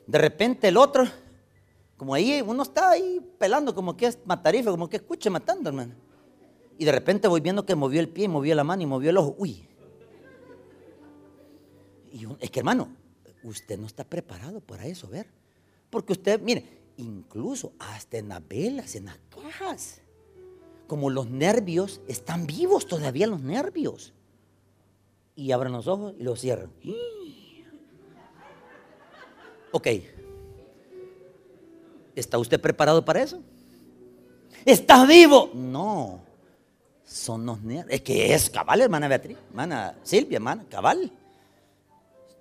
[0.07, 1.05] De repente el otro,
[1.97, 5.95] como ahí uno está ahí pelando, como que es matarife, como que escuche matando, hermano.
[6.79, 9.17] Y de repente voy viendo que movió el pie, movió la mano y movió el
[9.17, 9.35] ojo.
[9.39, 9.69] Uy.
[12.41, 12.89] Es que hermano,
[13.43, 15.27] usted no está preparado para eso, ver.
[15.91, 16.65] Porque usted, mire,
[16.97, 20.03] incluso hasta en las velas, en las cajas
[20.89, 24.13] como los nervios, están vivos todavía los nervios.
[25.37, 26.73] Y abren los ojos y los cierran.
[29.71, 29.87] Ok.
[32.17, 33.43] ¿Está usted preparado para eso?
[34.65, 35.51] ¿Está vivo?
[35.53, 36.23] No.
[37.05, 37.87] Son los nervios.
[37.91, 41.13] Es que es cabal, hermana Beatriz, hermana Silvia, hermana, cabal.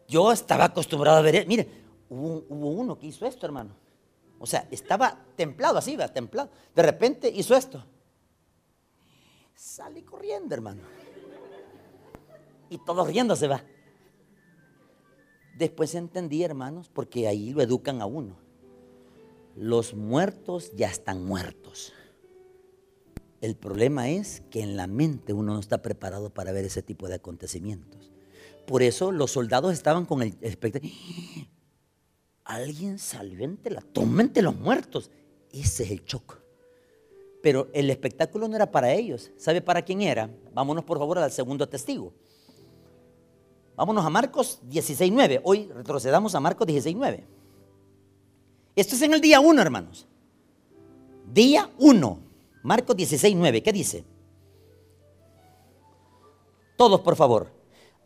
[0.07, 1.67] Yo estaba acostumbrado a ver, mire,
[2.09, 3.71] hubo, uno que hizo esto, hermano.
[4.39, 6.13] O sea, estaba templado así, ¿verdad?
[6.13, 6.49] templado.
[6.75, 7.83] De repente hizo esto.
[9.55, 10.81] Sale corriendo, hermano.
[12.69, 13.63] Y todos riéndose va.
[15.57, 18.37] Después entendí, hermanos, porque ahí lo educan a uno.
[19.55, 21.93] Los muertos ya están muertos.
[23.41, 27.07] El problema es que en la mente uno no está preparado para ver ese tipo
[27.07, 28.11] de acontecimientos.
[28.67, 30.91] Por eso los soldados estaban con el espectáculo.
[32.43, 35.09] Alguien salió entre la tumba entre los muertos.
[35.51, 36.35] Ese es el choque.
[37.41, 39.31] Pero el espectáculo no era para ellos.
[39.37, 40.29] ¿Sabe para quién era?
[40.53, 42.13] Vámonos por favor al segundo testigo.
[43.77, 45.41] Vámonos a Marcos 16.9.
[45.45, 47.23] Hoy retrocedamos a Marcos 16.9.
[48.75, 50.07] Esto es en el día 1, hermanos.
[51.31, 52.19] Día 1.
[52.63, 53.63] Marcos 16.9.
[53.63, 54.03] ¿Qué dice?
[56.75, 57.56] Todos, por favor.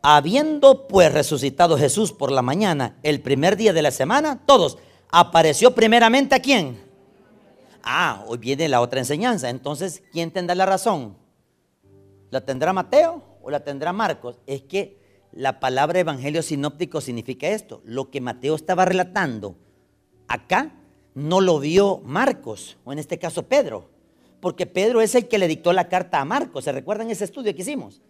[0.03, 5.75] Habiendo pues resucitado Jesús por la mañana, el primer día de la semana, todos, apareció
[5.75, 6.81] primeramente a quién?
[7.83, 9.49] Ah, hoy viene la otra enseñanza.
[9.49, 11.17] Entonces, ¿quién tendrá la razón?
[12.31, 14.39] ¿La tendrá Mateo o la tendrá Marcos?
[14.47, 14.99] Es que
[15.31, 17.81] la palabra evangelio sinóptico significa esto.
[17.85, 19.55] Lo que Mateo estaba relatando
[20.27, 20.73] acá
[21.13, 23.89] no lo vio Marcos, o en este caso Pedro,
[24.39, 26.63] porque Pedro es el que le dictó la carta a Marcos.
[26.63, 28.01] ¿Se recuerdan ese estudio que hicimos?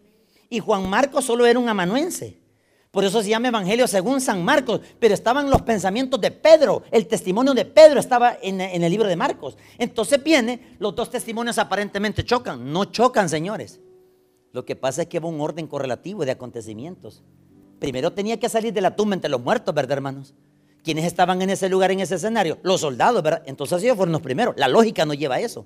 [0.51, 2.37] Y Juan Marcos solo era un amanuense.
[2.91, 7.07] Por eso se llama Evangelio según San Marcos, pero estaban los pensamientos de Pedro, el
[7.07, 9.57] testimonio de Pedro estaba en, el libro de Marcos.
[9.77, 13.79] Entonces viene, los dos testimonios aparentemente chocan, no chocan señores.
[14.51, 17.23] Lo que pasa es que hubo un orden correlativo de acontecimientos.
[17.79, 20.33] Primero tenía que salir de la tumba entre los muertos, ¿verdad hermanos?
[20.83, 22.59] ¿Quiénes estaban en ese lugar, en ese escenario?
[22.61, 23.43] Los soldados, ¿verdad?
[23.45, 24.55] Entonces ellos fueron los primeros.
[24.57, 25.65] La lógica no lleva a eso.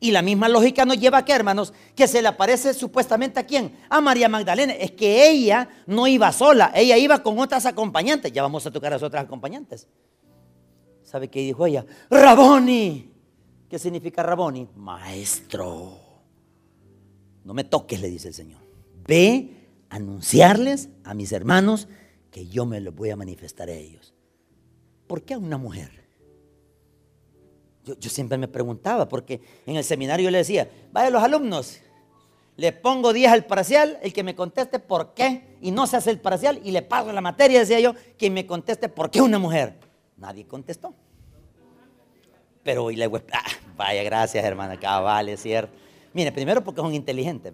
[0.00, 3.46] Y la misma lógica nos lleva a que, hermanos, que se le aparece supuestamente a
[3.46, 3.76] quién?
[3.88, 4.72] A María Magdalena.
[4.74, 8.32] Es que ella no iba sola, ella iba con otras acompañantes.
[8.32, 9.88] Ya vamos a tocar a las otras acompañantes.
[11.02, 11.86] ¿Sabe qué dijo ella?
[12.10, 13.10] Raboni.
[13.68, 14.68] ¿Qué significa Raboni?
[14.76, 15.98] Maestro.
[17.44, 18.60] No me toques, le dice el Señor.
[19.06, 21.88] Ve a anunciarles a mis hermanos
[22.30, 24.14] que yo me lo voy a manifestar a ellos.
[25.06, 26.03] ¿Por qué a una mujer?
[27.84, 31.80] Yo, siempre me preguntaba, porque en el seminario yo le decía, vaya los alumnos,
[32.56, 36.10] le pongo 10 al parcial, el que me conteste por qué, y no se hace
[36.10, 39.38] el parcial, y le pago la materia, decía yo, que me conteste por qué una
[39.38, 39.74] mujer.
[40.16, 40.94] Nadie contestó.
[42.62, 43.42] Pero hoy le ah,
[43.76, 45.74] vaya, gracias hermana, cabal, es cierto.
[46.14, 47.52] Mire, primero porque son inteligentes.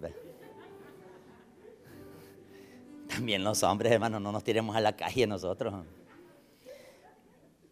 [3.09, 5.73] También los hombres, hermanos, no nos tiremos a la calle nosotros.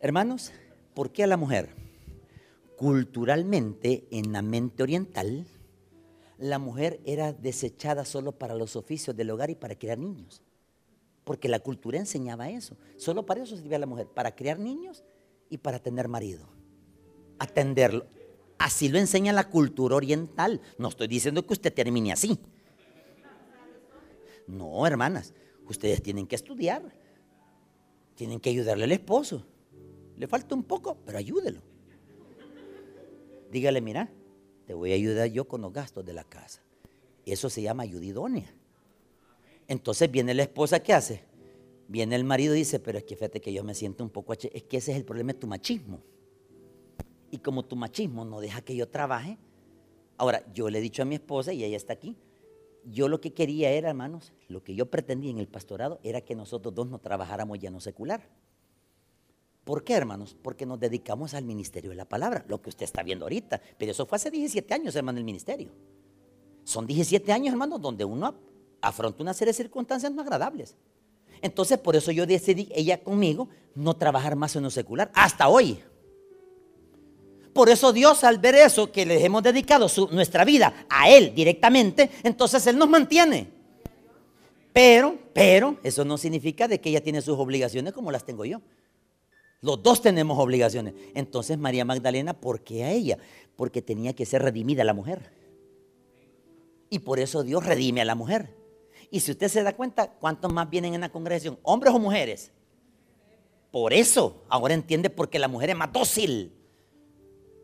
[0.02, 0.52] Hermanos,
[0.93, 1.69] ¿por qué a la mujer?
[2.80, 5.46] Culturalmente, en la mente oriental,
[6.38, 10.42] la mujer era desechada solo para los oficios del hogar y para criar niños.
[11.26, 12.78] Porque la cultura enseñaba eso.
[12.96, 15.04] Solo para eso servía la mujer, para criar niños
[15.50, 16.48] y para tener marido.
[17.38, 18.06] Atenderlo.
[18.58, 20.62] Así lo enseña la cultura oriental.
[20.78, 22.39] No estoy diciendo que usted termine así.
[24.48, 25.34] No, hermanas,
[25.68, 26.82] ustedes tienen que estudiar.
[28.15, 29.46] Tienen que ayudarle al esposo.
[30.15, 31.68] Le falta un poco, pero ayúdelo.
[33.51, 34.12] Dígale, mira,
[34.65, 36.62] te voy a ayudar yo con los gastos de la casa.
[37.25, 38.53] Eso se llama ayudidonia.
[39.67, 41.23] Entonces viene la esposa, ¿qué hace?
[41.88, 44.33] Viene el marido y dice, pero es que fíjate que yo me siento un poco...
[44.33, 46.01] Es que ese es el problema de tu machismo.
[47.31, 49.38] Y como tu machismo no deja que yo trabaje,
[50.17, 52.15] ahora yo le he dicho a mi esposa y ella está aquí,
[52.85, 56.35] yo lo que quería era, hermanos, lo que yo pretendía en el pastorado era que
[56.35, 58.27] nosotros dos no trabajáramos ya no secular.
[59.69, 60.36] ¿Por qué, hermanos?
[60.41, 63.62] Porque nos dedicamos al ministerio de la palabra, lo que usted está viendo ahorita.
[63.77, 65.69] Pero eso fue hace 17 años, hermano, el ministerio.
[66.63, 68.34] Son 17 años, hermanos, donde uno
[68.82, 70.75] afronta una serie de circunstancias no agradables.
[71.43, 75.79] Entonces, por eso yo decidí, ella conmigo, no trabajar más en lo secular, hasta hoy.
[77.53, 82.10] Por eso Dios al ver eso, que le hemos dedicado nuestra vida a Él directamente,
[82.23, 83.51] entonces Él nos mantiene.
[84.73, 88.62] Pero, pero, eso no significa de que ella tiene sus obligaciones como las tengo yo.
[89.62, 90.93] Los dos tenemos obligaciones.
[91.13, 93.17] Entonces María Magdalena, ¿por qué a ella?
[93.56, 95.32] Porque tenía que ser redimida la mujer.
[96.89, 98.56] Y por eso Dios redime a la mujer.
[99.12, 101.60] Y si usted se da cuenta, ¿cuántos más vienen en la congregación?
[101.63, 102.52] ¿Hombres o mujeres?
[103.72, 106.54] Por eso, ahora entiende por qué la mujer es más dócil.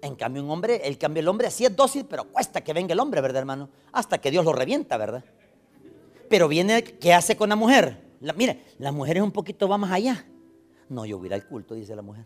[0.02, 2.94] En cambio, un hombre, el cambio el hombre sí es dócil, pero cuesta que venga
[2.94, 3.70] el hombre, ¿verdad, hermano?
[3.92, 5.24] Hasta que Dios lo revienta, ¿verdad?
[6.30, 8.04] Pero viene, ¿qué hace con la mujer?
[8.36, 10.26] mire, la mujer es un poquito va más allá.
[10.90, 12.26] No, yo voy al culto, dice la mujer.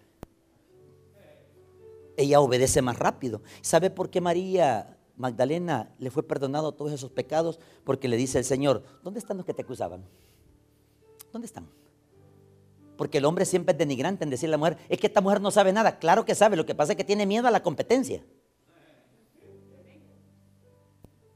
[2.17, 3.41] Ella obedece más rápido.
[3.61, 7.59] ¿Sabe por qué María Magdalena le fue perdonado todos esos pecados?
[7.83, 10.03] Porque le dice el Señor, ¿dónde están los que te acusaban?
[11.31, 11.67] ¿Dónde están?
[12.97, 15.39] Porque el hombre siempre es denigrante en decirle a la mujer, es que esta mujer
[15.39, 15.99] no sabe nada.
[15.99, 18.21] Claro que sabe, lo que pasa es que tiene miedo a la competencia.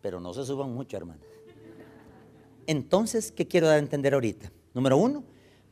[0.01, 1.21] Pero no se suban mucho, hermano.
[2.67, 4.51] Entonces, ¿qué quiero dar a entender ahorita?
[4.73, 5.23] Número uno,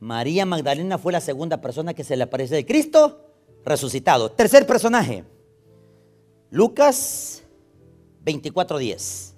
[0.02, 3.20] María Magdalena fue la segunda persona que se le apareció de Cristo
[3.64, 4.32] resucitado.
[4.32, 5.22] Tercer personaje,
[6.50, 7.44] Lucas
[8.24, 9.34] 24:10.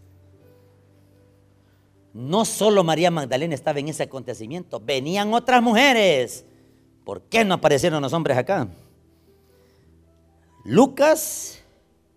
[2.14, 6.46] No solo María Magdalena estaba en ese acontecimiento, venían otras mujeres.
[7.04, 8.66] ¿Por qué no aparecieron los hombres acá?
[10.64, 11.58] Lucas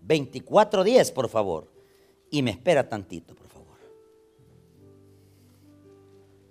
[0.06, 1.70] 24:10, por favor.
[2.30, 3.34] Y me espera tantito,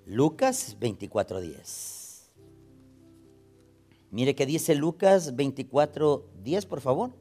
[0.10, 2.32] Lucas 24:10.
[4.10, 7.12] Mire que dice Lucas 24:10, por favor.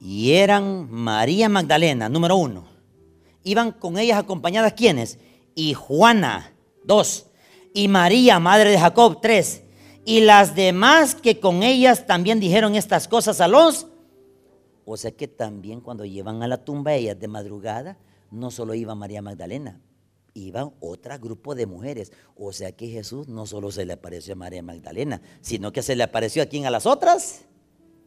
[0.00, 2.64] Y eran María Magdalena, número uno.
[3.44, 5.18] Iban con ellas acompañadas quienes?
[5.54, 6.54] Y Juana,
[6.84, 7.26] dos.
[7.74, 9.62] Y María, madre de Jacob, tres.
[10.06, 13.88] Y las demás que con ellas también dijeron estas cosas a los.
[14.86, 17.98] O sea que también cuando llevan a la tumba ellas de madrugada,
[18.30, 19.82] no solo iba María Magdalena,
[20.34, 22.12] iba otro grupo de mujeres.
[22.36, 25.96] O sea que Jesús no solo se le apareció a María Magdalena, sino que se
[25.96, 27.46] le apareció a quién a las otras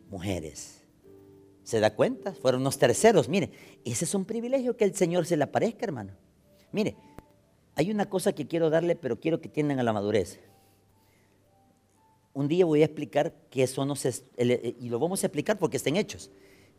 [0.10, 0.82] mujeres.
[1.64, 2.34] ¿Se da cuenta?
[2.34, 3.30] Fueron unos terceros.
[3.30, 3.52] Mire,
[3.86, 6.14] ese es un privilegio que el Señor se le aparezca, hermano.
[6.72, 6.98] Mire,
[7.76, 10.40] hay una cosa que quiero darle, pero quiero que tiendan a la madurez.
[12.34, 14.06] Un día voy a explicar qué son los,
[14.38, 16.32] y lo vamos a explicar porque estén hechos.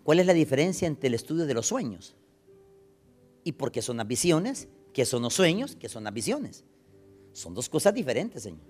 [0.03, 2.15] ¿Cuál es la diferencia entre el estudio de los sueños?
[3.43, 4.69] ¿Y por qué son las visiones?
[4.95, 5.77] ¿Qué son los sueños?
[5.77, 6.65] ¿Qué son las visiones?
[7.33, 8.63] Son dos cosas diferentes, Señor.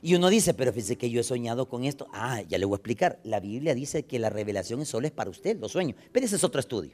[0.00, 2.08] Y uno dice, pero fíjese que yo he soñado con esto.
[2.12, 3.20] Ah, ya le voy a explicar.
[3.22, 6.00] La Biblia dice que la revelación solo es para usted, los sueños.
[6.10, 6.92] Pero ese es otro estudio.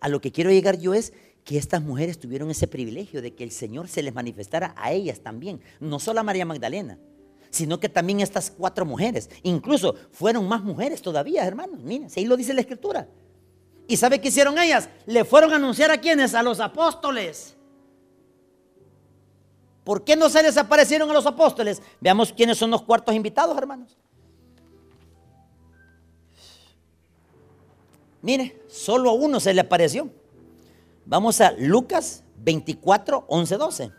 [0.00, 1.12] A lo que quiero llegar yo es
[1.44, 5.20] que estas mujeres tuvieron ese privilegio de que el Señor se les manifestara a ellas
[5.20, 5.60] también.
[5.78, 6.98] No solo a María Magdalena,
[7.50, 9.28] sino que también estas cuatro mujeres.
[9.42, 11.82] Incluso fueron más mujeres todavía, hermanos.
[11.82, 13.06] Miren, ahí lo dice la Escritura.
[13.86, 14.88] ¿Y sabe qué hicieron ellas?
[15.04, 16.34] Le fueron a anunciar a quienes?
[16.34, 17.56] A los apóstoles.
[19.84, 21.82] ¿Por qué no se desaparecieron a los apóstoles?
[22.00, 23.96] Veamos quiénes son los cuartos invitados, hermanos.
[28.20, 30.08] Mire, solo a uno se le apareció.
[31.04, 33.92] Vamos a Lucas 24, 11, 12.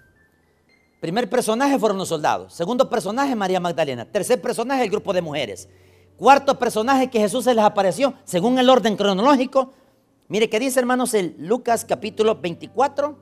[1.02, 2.54] Primer personaje fueron los soldados.
[2.54, 4.06] Segundo personaje, María Magdalena.
[4.06, 5.68] Tercer personaje, el grupo de mujeres.
[6.16, 9.74] Cuarto personaje que Jesús se les apareció, según el orden cronológico.
[10.30, 13.18] Mire qué dice, hermanos, el Lucas capítulo 24,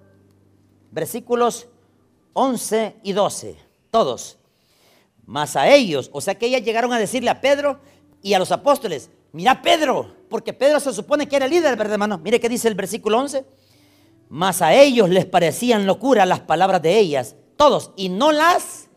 [0.92, 1.70] versículos
[2.34, 3.58] 11 y 12,
[3.90, 4.38] todos.
[5.26, 7.80] Más a ellos, o sea que ellas llegaron a decirle a Pedro
[8.22, 12.18] y a los apóstoles, mira Pedro, porque Pedro se supone que era líder, ¿verdad hermano?
[12.18, 13.46] Mire qué dice el versículo 11.
[14.30, 18.88] Más a ellos les parecían locura las palabras de ellas, todos, y no las...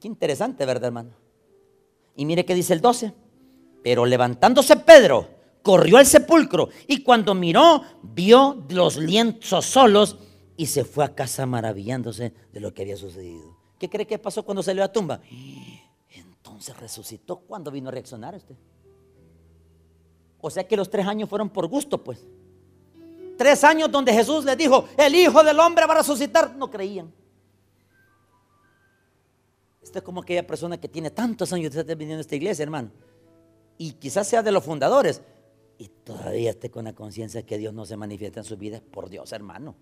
[0.00, 1.10] Qué interesante, ¿verdad hermano?
[2.16, 3.12] Y mire qué dice el 12.
[3.82, 5.28] Pero levantándose Pedro,
[5.62, 10.16] corrió al sepulcro y cuando miró, vio los lienzos solos
[10.56, 13.56] y se fue a casa maravillándose de lo que había sucedido.
[13.78, 15.20] ¿Qué cree que pasó cuando salió a la tumba?
[16.10, 17.38] Entonces resucitó.
[17.38, 18.54] ¿Cuándo vino a reaccionar usted?
[20.40, 22.26] O sea que los tres años fueron por gusto, pues.
[23.36, 26.54] Tres años donde Jesús les dijo, el Hijo del Hombre va a resucitar.
[26.54, 27.12] No creían.
[29.82, 32.62] Esto es como aquella persona que tiene tantos años de estar viniendo a esta iglesia,
[32.62, 32.90] hermano.
[33.76, 35.22] Y quizás sea de los fundadores.
[35.78, 38.80] Y todavía esté con la conciencia que Dios no se manifiesta en su vida.
[38.92, 39.74] Por Dios, hermano.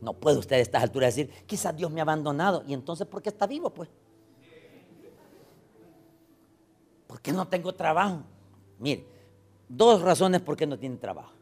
[0.00, 2.62] No puede usted a estas alturas decir, quizás Dios me ha abandonado.
[2.66, 3.88] Y entonces, ¿por qué está vivo, pues?
[7.06, 8.22] ¿Por qué no tengo trabajo?
[8.78, 9.06] Mire,
[9.68, 11.32] dos razones por qué no tiene trabajo.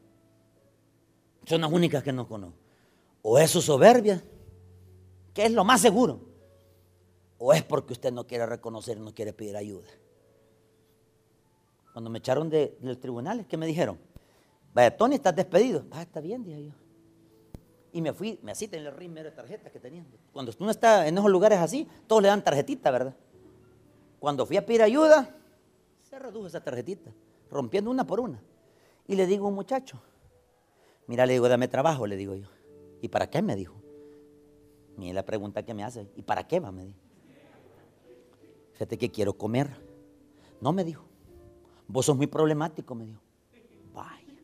[1.44, 2.56] Son las únicas que no conozco.
[3.22, 4.22] O es su soberbia,
[5.34, 6.20] que es lo más seguro.
[7.38, 9.88] O es porque usted no quiere reconocer, no quiere pedir ayuda.
[11.92, 13.98] Cuando me echaron de, los tribunales, ¿qué me dijeron?
[14.72, 15.84] Vaya, Tony, estás despedido.
[15.90, 16.85] Ah, está bien, dije yo.
[17.96, 20.04] Y me fui, me así en el ritmo de tarjetas que tenían.
[20.30, 23.16] Cuando uno está en esos lugares así, todos le dan tarjetita, ¿verdad?
[24.18, 25.34] Cuando fui a pedir ayuda,
[26.02, 27.10] se redujo esa tarjetita,
[27.50, 28.38] rompiendo una por una.
[29.06, 29.98] Y le digo a un muchacho,
[31.06, 32.48] mira, le digo, dame trabajo, le digo yo.
[33.00, 33.40] ¿Y para qué?
[33.40, 33.80] Me dijo.
[34.98, 36.70] Mira la pregunta que me hace, ¿y para qué va?
[36.70, 36.98] Me dijo.
[38.74, 39.70] Fíjate que quiero comer.
[40.60, 41.06] No me dijo.
[41.88, 43.22] Vos sos muy problemático, me dijo.
[43.94, 44.34] Vaya.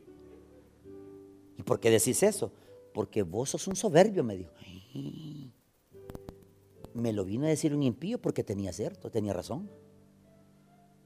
[1.58, 2.50] ¿Y por qué decís eso?
[2.92, 4.52] Porque vos sos un soberbio, me dijo.
[6.94, 9.70] Me lo vino a decir un impío porque tenía cierto, tenía razón.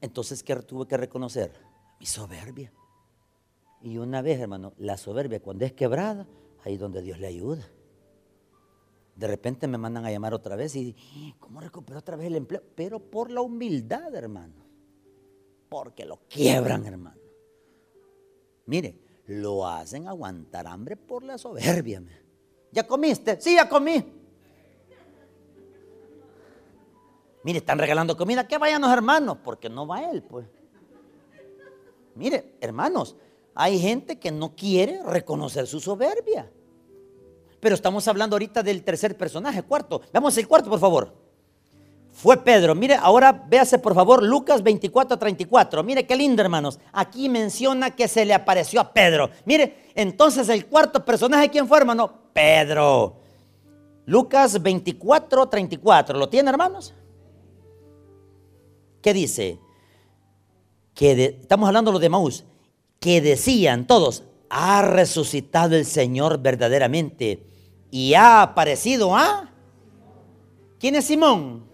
[0.01, 1.53] Entonces, ¿qué tuve que reconocer?
[1.97, 2.73] Mi soberbia.
[3.81, 6.27] Y una vez, hermano, la soberbia cuando es quebrada,
[6.65, 7.69] ahí es donde Dios le ayuda.
[9.15, 10.95] De repente me mandan a llamar otra vez y,
[11.39, 12.61] ¿cómo recupero otra vez el empleo?
[12.75, 14.65] Pero por la humildad, hermano.
[15.69, 17.21] Porque lo quiebran, hermano.
[18.65, 22.01] Mire, lo hacen aguantar hambre por la soberbia.
[22.71, 23.39] ¿Ya comiste?
[23.39, 24.03] Sí, ya comí.
[27.43, 30.47] Mire, están regalando comida, que vayan los hermanos, porque no va él, pues.
[32.15, 33.15] Mire, hermanos,
[33.53, 36.51] hay gente que no quiere reconocer su soberbia.
[37.59, 40.01] Pero estamos hablando ahorita del tercer personaje, cuarto.
[40.11, 41.26] Vamos al cuarto, por favor
[42.17, 42.73] fue Pedro.
[42.73, 45.83] Mire, ahora véase por favor Lucas 24, 34.
[45.83, 46.79] Mire qué lindo, hermanos.
[46.91, 49.29] Aquí menciona que se le apareció a Pedro.
[49.45, 52.11] Mire, entonces el cuarto personaje, ¿quién fue, hermano?
[52.33, 53.17] Pedro.
[54.07, 56.17] Lucas 24, 34.
[56.17, 56.95] ¿Lo tiene, hermanos?
[59.03, 59.59] ¿Qué dice?
[60.95, 62.45] Que estamos hablando de los de Maús.
[62.99, 67.45] Que decían todos, ha resucitado el Señor verdaderamente
[67.91, 69.51] y ha aparecido a...
[70.79, 71.66] ¿Quién es Simón?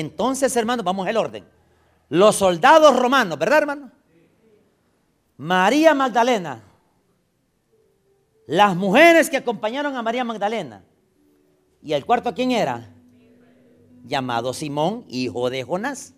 [0.00, 1.44] Entonces, hermanos, vamos al orden.
[2.08, 3.92] Los soldados romanos, ¿verdad, hermano?
[5.36, 6.62] María Magdalena.
[8.46, 10.82] Las mujeres que acompañaron a María Magdalena.
[11.82, 12.92] ¿Y el cuarto quién era?
[14.04, 16.14] Llamado Simón, hijo de Jonás.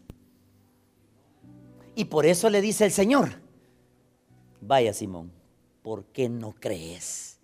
[1.94, 3.40] Y por eso le dice el Señor,
[4.60, 5.30] vaya Simón,
[5.82, 7.38] ¿por qué no crees?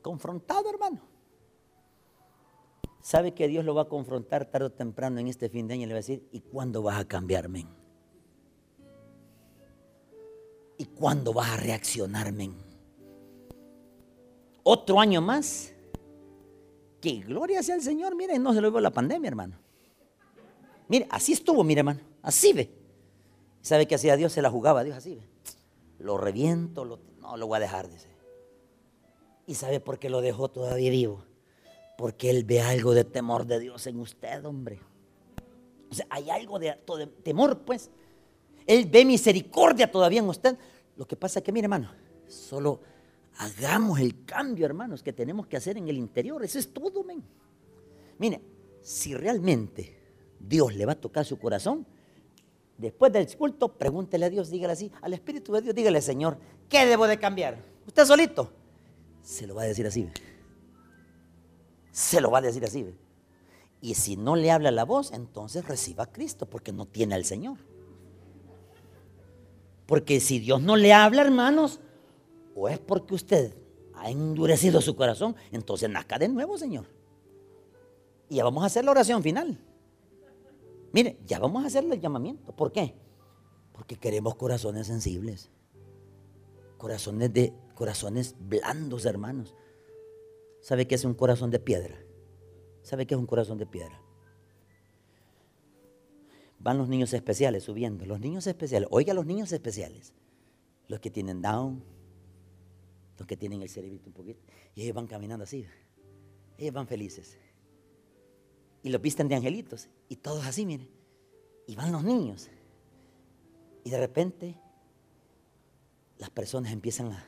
[0.00, 1.07] Confrontado, hermano
[3.08, 5.84] sabe que Dios lo va a confrontar tarde o temprano en este fin de año
[5.84, 7.66] y le va a decir, ¿y cuándo vas a cambiarme?
[10.76, 12.50] ¿Y cuándo vas a reaccionarme?
[14.62, 15.72] Otro año más.
[17.00, 18.14] Que gloria sea el Señor.
[18.14, 19.56] Mire, no se lo la pandemia, hermano.
[20.88, 22.00] Mire, así estuvo, mire, hermano.
[22.20, 22.70] Así ve.
[23.62, 24.34] ¿Sabe que hacía Dios?
[24.34, 25.22] Se la jugaba Dios así ve.
[25.98, 27.88] Lo reviento, no lo voy a dejar.
[29.46, 31.27] ¿Y sabe por qué lo dejó todavía vivo?
[31.98, 34.78] Porque Él ve algo de temor de Dios en usted, hombre.
[35.90, 36.78] O sea, hay algo de,
[37.24, 37.90] temor, pues.
[38.68, 40.56] Él ve misericordia todavía en usted.
[40.94, 41.90] Lo que pasa es que, mire, hermano,
[42.28, 42.82] solo
[43.38, 46.44] hagamos el cambio, hermanos, que tenemos que hacer en el interior.
[46.44, 47.20] Eso es todo, men.
[48.18, 48.42] Mire,
[48.80, 49.98] si realmente
[50.38, 51.84] Dios le va a tocar su corazón,
[52.76, 56.38] después del culto, pregúntele a Dios, dígale así, al Espíritu de Dios, dígale, Señor,
[56.68, 57.58] ¿qué debo de cambiar?
[57.88, 58.52] Usted solito.
[59.20, 60.08] Se lo va a decir así
[61.92, 62.86] se lo va a decir así.
[63.80, 67.24] Y si no le habla la voz, entonces reciba a Cristo, porque no tiene al
[67.24, 67.58] Señor.
[69.86, 71.80] Porque si Dios no le habla, hermanos,
[72.54, 73.54] o es porque usted
[73.94, 76.86] ha endurecido su corazón, entonces nazca de nuevo, Señor.
[78.28, 79.58] Y ya vamos a hacer la oración final.
[80.92, 82.52] Mire, ya vamos a hacer el llamamiento.
[82.54, 82.94] ¿Por qué?
[83.72, 85.50] Porque queremos corazones sensibles.
[86.76, 89.54] Corazones de corazones blandos, hermanos.
[90.68, 91.98] ¿Sabe qué es un corazón de piedra?
[92.82, 94.02] ¿Sabe qué es un corazón de piedra?
[96.58, 98.04] Van los niños especiales subiendo.
[98.04, 98.86] Los niños especiales.
[98.92, 100.12] Oiga, los niños especiales.
[100.86, 101.82] Los que tienen down.
[103.16, 104.40] Los que tienen el cerebrito un poquito.
[104.74, 105.64] Y ellos van caminando así.
[106.58, 107.38] Ellos van felices.
[108.82, 109.88] Y los visten de angelitos.
[110.10, 110.90] Y todos así, miren.
[111.66, 112.50] Y van los niños.
[113.84, 114.54] Y de repente
[116.18, 117.26] las personas empiezan a,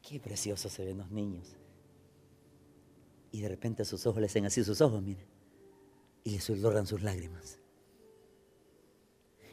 [0.00, 1.58] qué preciosos se ven los niños.
[3.32, 5.26] Y de repente sus ojos le hacen así sus ojos, miren.
[6.22, 7.58] Y le susurran sus lágrimas.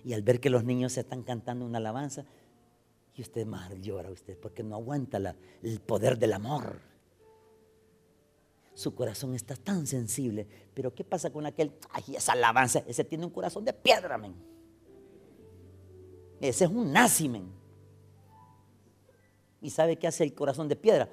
[0.03, 2.25] Y al ver que los niños se están cantando una alabanza,
[3.15, 6.79] y usted más llora usted porque no aguanta el poder del amor.
[8.73, 10.47] Su corazón está tan sensible.
[10.73, 11.73] Pero ¿qué pasa con aquel?
[11.91, 12.81] Ay, esa alabanza.
[12.87, 14.33] Ese tiene un corazón de piedra, men.
[16.39, 17.29] Ese es un nazi,
[19.61, 21.09] ¿Y sabe qué hace el corazón de piedra?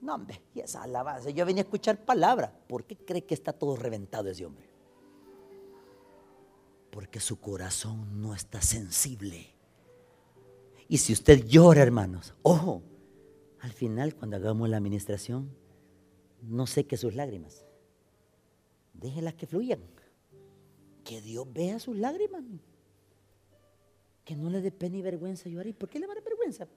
[0.00, 1.30] No, hombre, y esa alabanza.
[1.30, 2.52] Yo venía a escuchar palabra.
[2.68, 4.68] ¿Por qué cree que está todo reventado ese hombre?
[6.90, 9.54] Porque su corazón no está sensible.
[10.88, 12.82] Y si usted llora, hermanos, ojo,
[13.60, 15.50] al final cuando hagamos la administración,
[16.42, 17.64] no seque sus lágrimas.
[18.94, 19.80] Déjelas que fluyan.
[21.04, 22.44] Que Dios vea sus lágrimas.
[24.24, 25.66] Que no le dé pena y vergüenza llorar.
[25.66, 26.68] ¿Y por qué le va a dar vergüenza?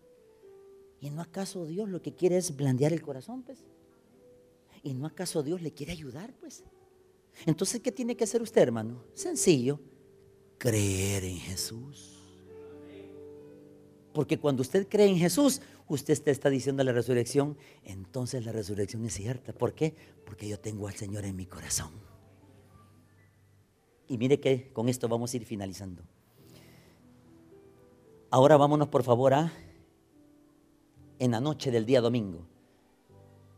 [1.01, 3.65] ¿Y no acaso Dios lo que quiere es blandear el corazón, pues?
[4.83, 6.63] ¿Y no acaso Dios le quiere ayudar, pues?
[7.45, 9.03] Entonces, ¿qué tiene que hacer usted, hermano?
[9.13, 9.79] Sencillo,
[10.59, 12.19] creer en Jesús.
[14.13, 19.13] Porque cuando usted cree en Jesús, usted está diciendo la resurrección, entonces la resurrección es
[19.13, 19.53] cierta.
[19.53, 19.95] ¿Por qué?
[20.23, 21.91] Porque yo tengo al Señor en mi corazón.
[24.07, 26.03] Y mire que con esto vamos a ir finalizando.
[28.29, 29.51] Ahora vámonos por favor a
[31.21, 32.47] en la noche del día domingo.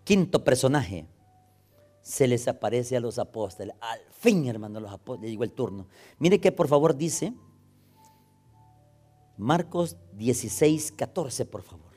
[0.04, 1.08] Quinto personaje,
[2.02, 3.74] se les aparece a los apóstoles.
[3.80, 5.88] Al fin, hermano, los apóstoles, llegó el turno.
[6.20, 7.34] Mire que por favor dice
[9.38, 11.94] Marcos 16, 14, por favor.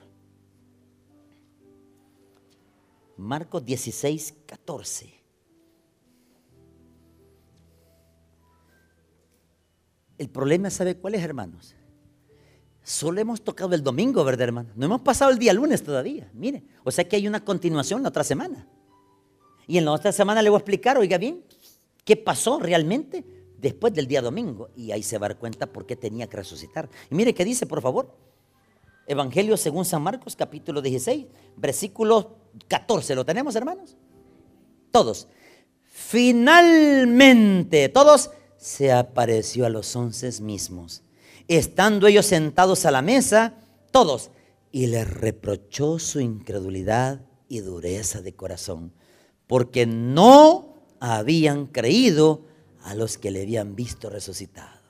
[3.16, 5.12] Marcos 16, 14.
[10.16, 11.74] El problema, ¿sabe cuál es, hermanos?
[12.86, 14.70] Solo hemos tocado el domingo, ¿verdad, hermano?
[14.76, 16.30] No hemos pasado el día lunes todavía.
[16.32, 18.64] Mire, o sea que hay una continuación la otra semana.
[19.66, 21.42] Y en la otra semana le voy a explicar, oiga bien,
[22.04, 23.24] qué pasó realmente
[23.58, 24.70] después del día domingo.
[24.76, 26.88] Y ahí se va a dar cuenta por qué tenía que resucitar.
[27.10, 28.16] Y mire qué dice, por favor.
[29.08, 31.26] Evangelio según San Marcos, capítulo 16,
[31.56, 32.36] versículo
[32.68, 33.16] 14.
[33.16, 33.96] ¿Lo tenemos, hermanos?
[34.92, 35.26] Todos.
[35.82, 41.02] Finalmente, todos, se apareció a los once mismos.
[41.48, 43.54] Estando ellos sentados a la mesa,
[43.90, 44.30] todos,
[44.72, 48.92] y les reprochó su incredulidad y dureza de corazón,
[49.46, 52.44] porque no habían creído
[52.82, 54.80] a los que le habían visto resucitado.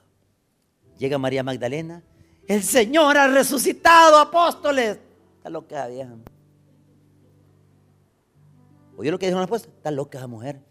[0.97, 2.03] Llega María Magdalena,
[2.47, 4.97] el Señor ha resucitado, apóstoles.
[5.37, 6.15] Está loca, vieja.
[8.95, 10.61] ¿Oye lo que dijeron los Está loca esa mujer.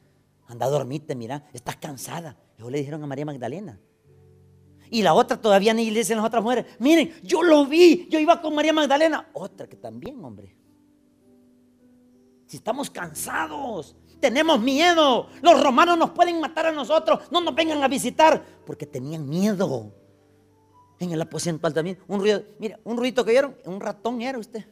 [0.49, 2.37] Anda a dormirte, mira, estás cansada.
[2.59, 3.79] Eso le dijeron a María Magdalena.
[4.91, 8.19] Y la otra todavía ni le dicen las otras mujeres, miren, yo lo vi, yo
[8.19, 9.29] iba con María Magdalena.
[9.33, 10.57] Otra que también, hombre.
[12.47, 15.29] Si estamos cansados, tenemos miedo.
[15.43, 17.21] Los romanos nos pueden matar a nosotros.
[17.31, 19.93] No nos vengan a visitar porque tenían miedo.
[20.99, 21.99] En el aposento también.
[22.07, 24.65] Un ruido, mira, un ruido que vieron, un ratón era usted.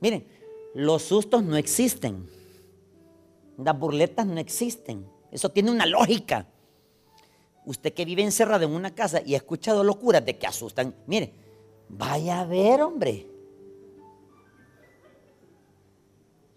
[0.00, 0.26] Miren,
[0.74, 2.28] los sustos no existen.
[3.56, 5.06] Las burletas no existen.
[5.30, 6.46] Eso tiene una lógica.
[7.66, 11.32] Usted que vive encerrado en una casa y ha escuchado locuras de que asustan, mire,
[11.88, 13.30] vaya a ver, hombre.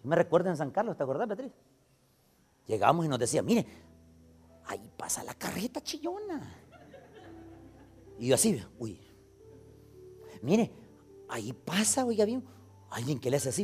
[0.03, 1.51] me recuerdo en San Carlos, ¿te acordás, Beatriz?
[2.67, 3.65] Llegamos y nos decía, mire,
[4.65, 6.59] ahí pasa la carreta chillona.
[8.19, 8.99] Y yo así, uy.
[10.41, 10.71] Mire,
[11.29, 12.43] ahí pasa, oiga bien,
[12.89, 13.63] alguien que le hace así,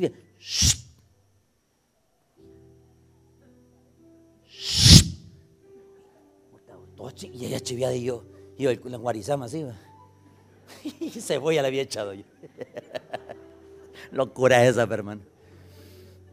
[7.22, 8.26] y ella chiviada y yo,
[8.58, 9.66] y yo la guarizama así,
[11.00, 12.24] y cebolla le había echado yo.
[14.12, 15.22] Locura esa, hermano.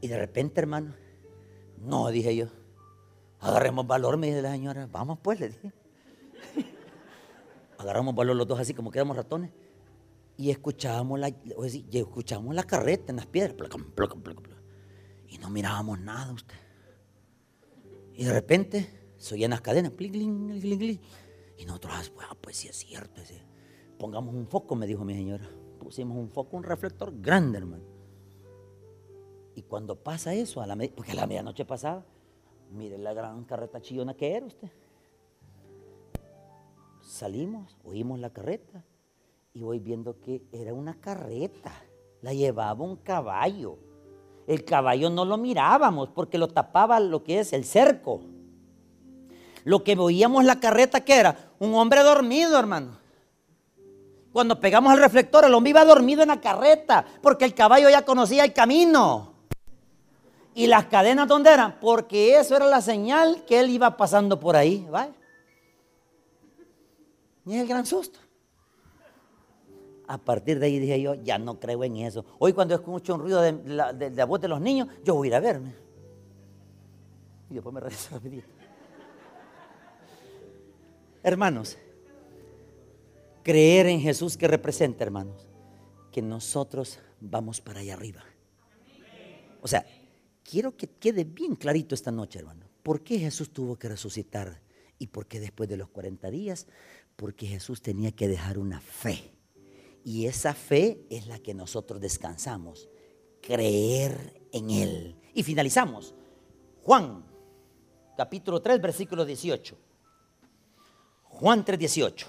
[0.00, 0.94] Y de repente, hermano,
[1.78, 2.46] no, dije yo,
[3.40, 5.72] agarremos valor, me dice la señora, vamos pues, le dije.
[7.78, 9.50] Agarramos valor los dos así como quedamos ratones.
[10.38, 11.28] Y escuchábamos la,
[11.92, 13.56] escuchábamos la carreta en las piedras.
[15.28, 16.56] y no mirábamos nada usted.
[18.12, 19.92] Y de repente se oían las cadenas.
[19.92, 21.00] Pling, pling, pling, pling.
[21.58, 23.22] Y nosotros, ah, pues, ah, pues sí es cierto.
[23.98, 25.48] Pongamos un foco, me dijo mi señora.
[25.78, 27.84] Pusimos un foco, un reflector grande, hermano.
[29.54, 32.04] Y cuando pasa eso, a la porque a la medianoche pasada,
[32.70, 34.70] mire la gran carreta chillona que era usted.
[37.00, 38.84] Salimos, oímos la carreta
[39.54, 41.72] y voy viendo que era una carreta.
[42.20, 43.78] La llevaba un caballo.
[44.46, 48.20] El caballo no lo mirábamos porque lo tapaba lo que es el cerco.
[49.66, 53.00] Lo que veíamos la carreta que era un hombre dormido, hermano.
[54.32, 58.02] Cuando pegamos el reflector, el hombre iba dormido en la carreta porque el caballo ya
[58.02, 59.34] conocía el camino.
[60.54, 61.80] ¿Y las cadenas dónde eran?
[61.80, 64.86] Porque eso era la señal que él iba pasando por ahí.
[64.88, 65.12] ¿vale?
[67.44, 68.20] Y es el gran susto.
[70.06, 72.24] A partir de ahí dije yo, ya no creo en eso.
[72.38, 75.26] Hoy cuando escucho un ruido de la, de la voz de los niños, yo voy
[75.26, 75.74] a ir a verme.
[77.50, 78.55] Y después me regreso rapidito.
[81.26, 81.76] Hermanos,
[83.42, 85.48] creer en Jesús que representa, hermanos,
[86.12, 88.24] que nosotros vamos para allá arriba.
[89.60, 89.84] O sea,
[90.44, 92.66] quiero que quede bien clarito esta noche, hermano.
[92.84, 94.62] ¿Por qué Jesús tuvo que resucitar?
[95.00, 96.68] ¿Y por qué después de los 40 días?
[97.16, 99.32] Porque Jesús tenía que dejar una fe.
[100.04, 102.88] Y esa fe es la que nosotros descansamos.
[103.40, 105.16] Creer en Él.
[105.34, 106.14] Y finalizamos.
[106.84, 107.26] Juan,
[108.16, 109.85] capítulo 3, versículo 18.
[111.38, 112.26] Juan 3, 18.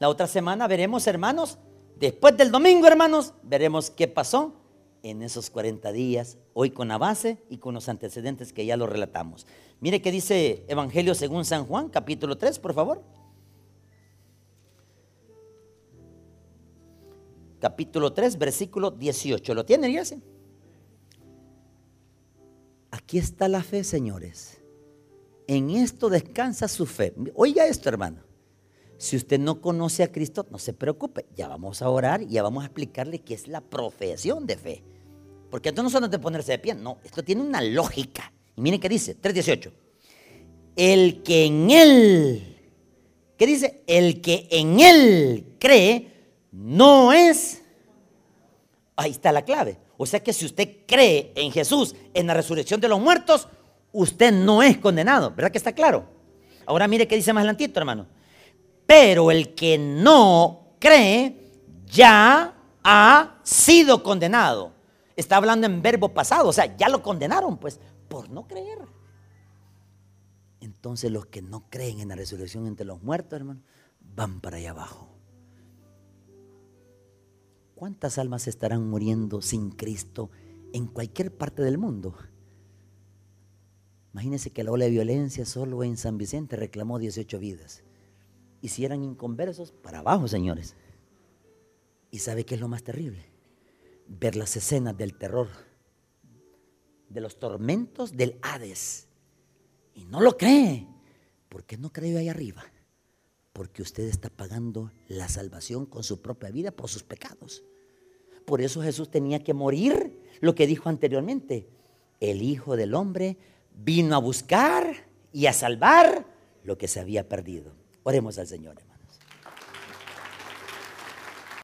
[0.00, 1.58] La otra semana veremos, hermanos,
[1.96, 4.52] después del domingo, hermanos, veremos qué pasó
[5.04, 8.88] en esos 40 días, hoy con la base y con los antecedentes que ya lo
[8.88, 9.46] relatamos.
[9.80, 13.04] Mire qué dice Evangelio según San Juan, capítulo 3, por favor.
[17.60, 19.54] Capítulo 3, versículo 18.
[19.54, 20.18] ¿Lo tienen, iglesia?
[22.90, 24.57] Aquí está la fe, señores.
[25.48, 27.14] En esto descansa su fe.
[27.34, 28.22] Oiga esto, hermano.
[28.98, 31.24] Si usted no conoce a Cristo, no se preocupe.
[31.34, 34.82] Ya vamos a orar y ya vamos a explicarle qué es la profesión de fe.
[35.50, 36.98] Porque esto no solo de ponerse de pie, no.
[37.02, 38.30] Esto tiene una lógica.
[38.56, 39.72] Y miren qué dice, 3.18.
[40.76, 42.56] El que en él,
[43.38, 43.82] ¿qué dice?
[43.86, 46.12] El que en él cree,
[46.52, 47.62] no es.
[48.96, 49.78] Ahí está la clave.
[49.96, 53.48] O sea que si usted cree en Jesús, en la resurrección de los muertos,
[53.92, 55.30] usted no es condenado.
[55.30, 56.06] ¿Verdad que está claro?
[56.66, 58.06] Ahora mire qué dice más adelantito, hermano.
[58.86, 61.36] Pero el que no cree
[61.86, 64.72] ya ha sido condenado.
[65.16, 68.78] Está hablando en verbo pasado, o sea, ya lo condenaron, pues, por no creer.
[70.60, 73.62] Entonces los que no creen en la resurrección entre los muertos, hermano,
[74.00, 75.08] van para allá abajo.
[77.74, 80.30] ¿Cuántas almas estarán muriendo sin Cristo
[80.72, 82.14] en cualquier parte del mundo?
[84.18, 87.84] Imagínense que la ola de violencia solo en San Vicente reclamó 18 vidas.
[88.60, 90.74] Y si eran inconversos, para abajo, señores.
[92.10, 93.24] ¿Y sabe qué es lo más terrible?
[94.08, 95.46] Ver las escenas del terror,
[97.08, 99.06] de los tormentos del Hades.
[99.94, 100.88] Y no lo cree.
[101.48, 102.64] ¿Por qué no cree ahí arriba?
[103.52, 107.62] Porque usted está pagando la salvación con su propia vida por sus pecados.
[108.44, 111.68] Por eso Jesús tenía que morir, lo que dijo anteriormente.
[112.18, 113.38] El Hijo del Hombre
[113.78, 116.26] vino a buscar y a salvar
[116.64, 117.72] lo que se había perdido.
[118.02, 118.87] Oremos al Señor.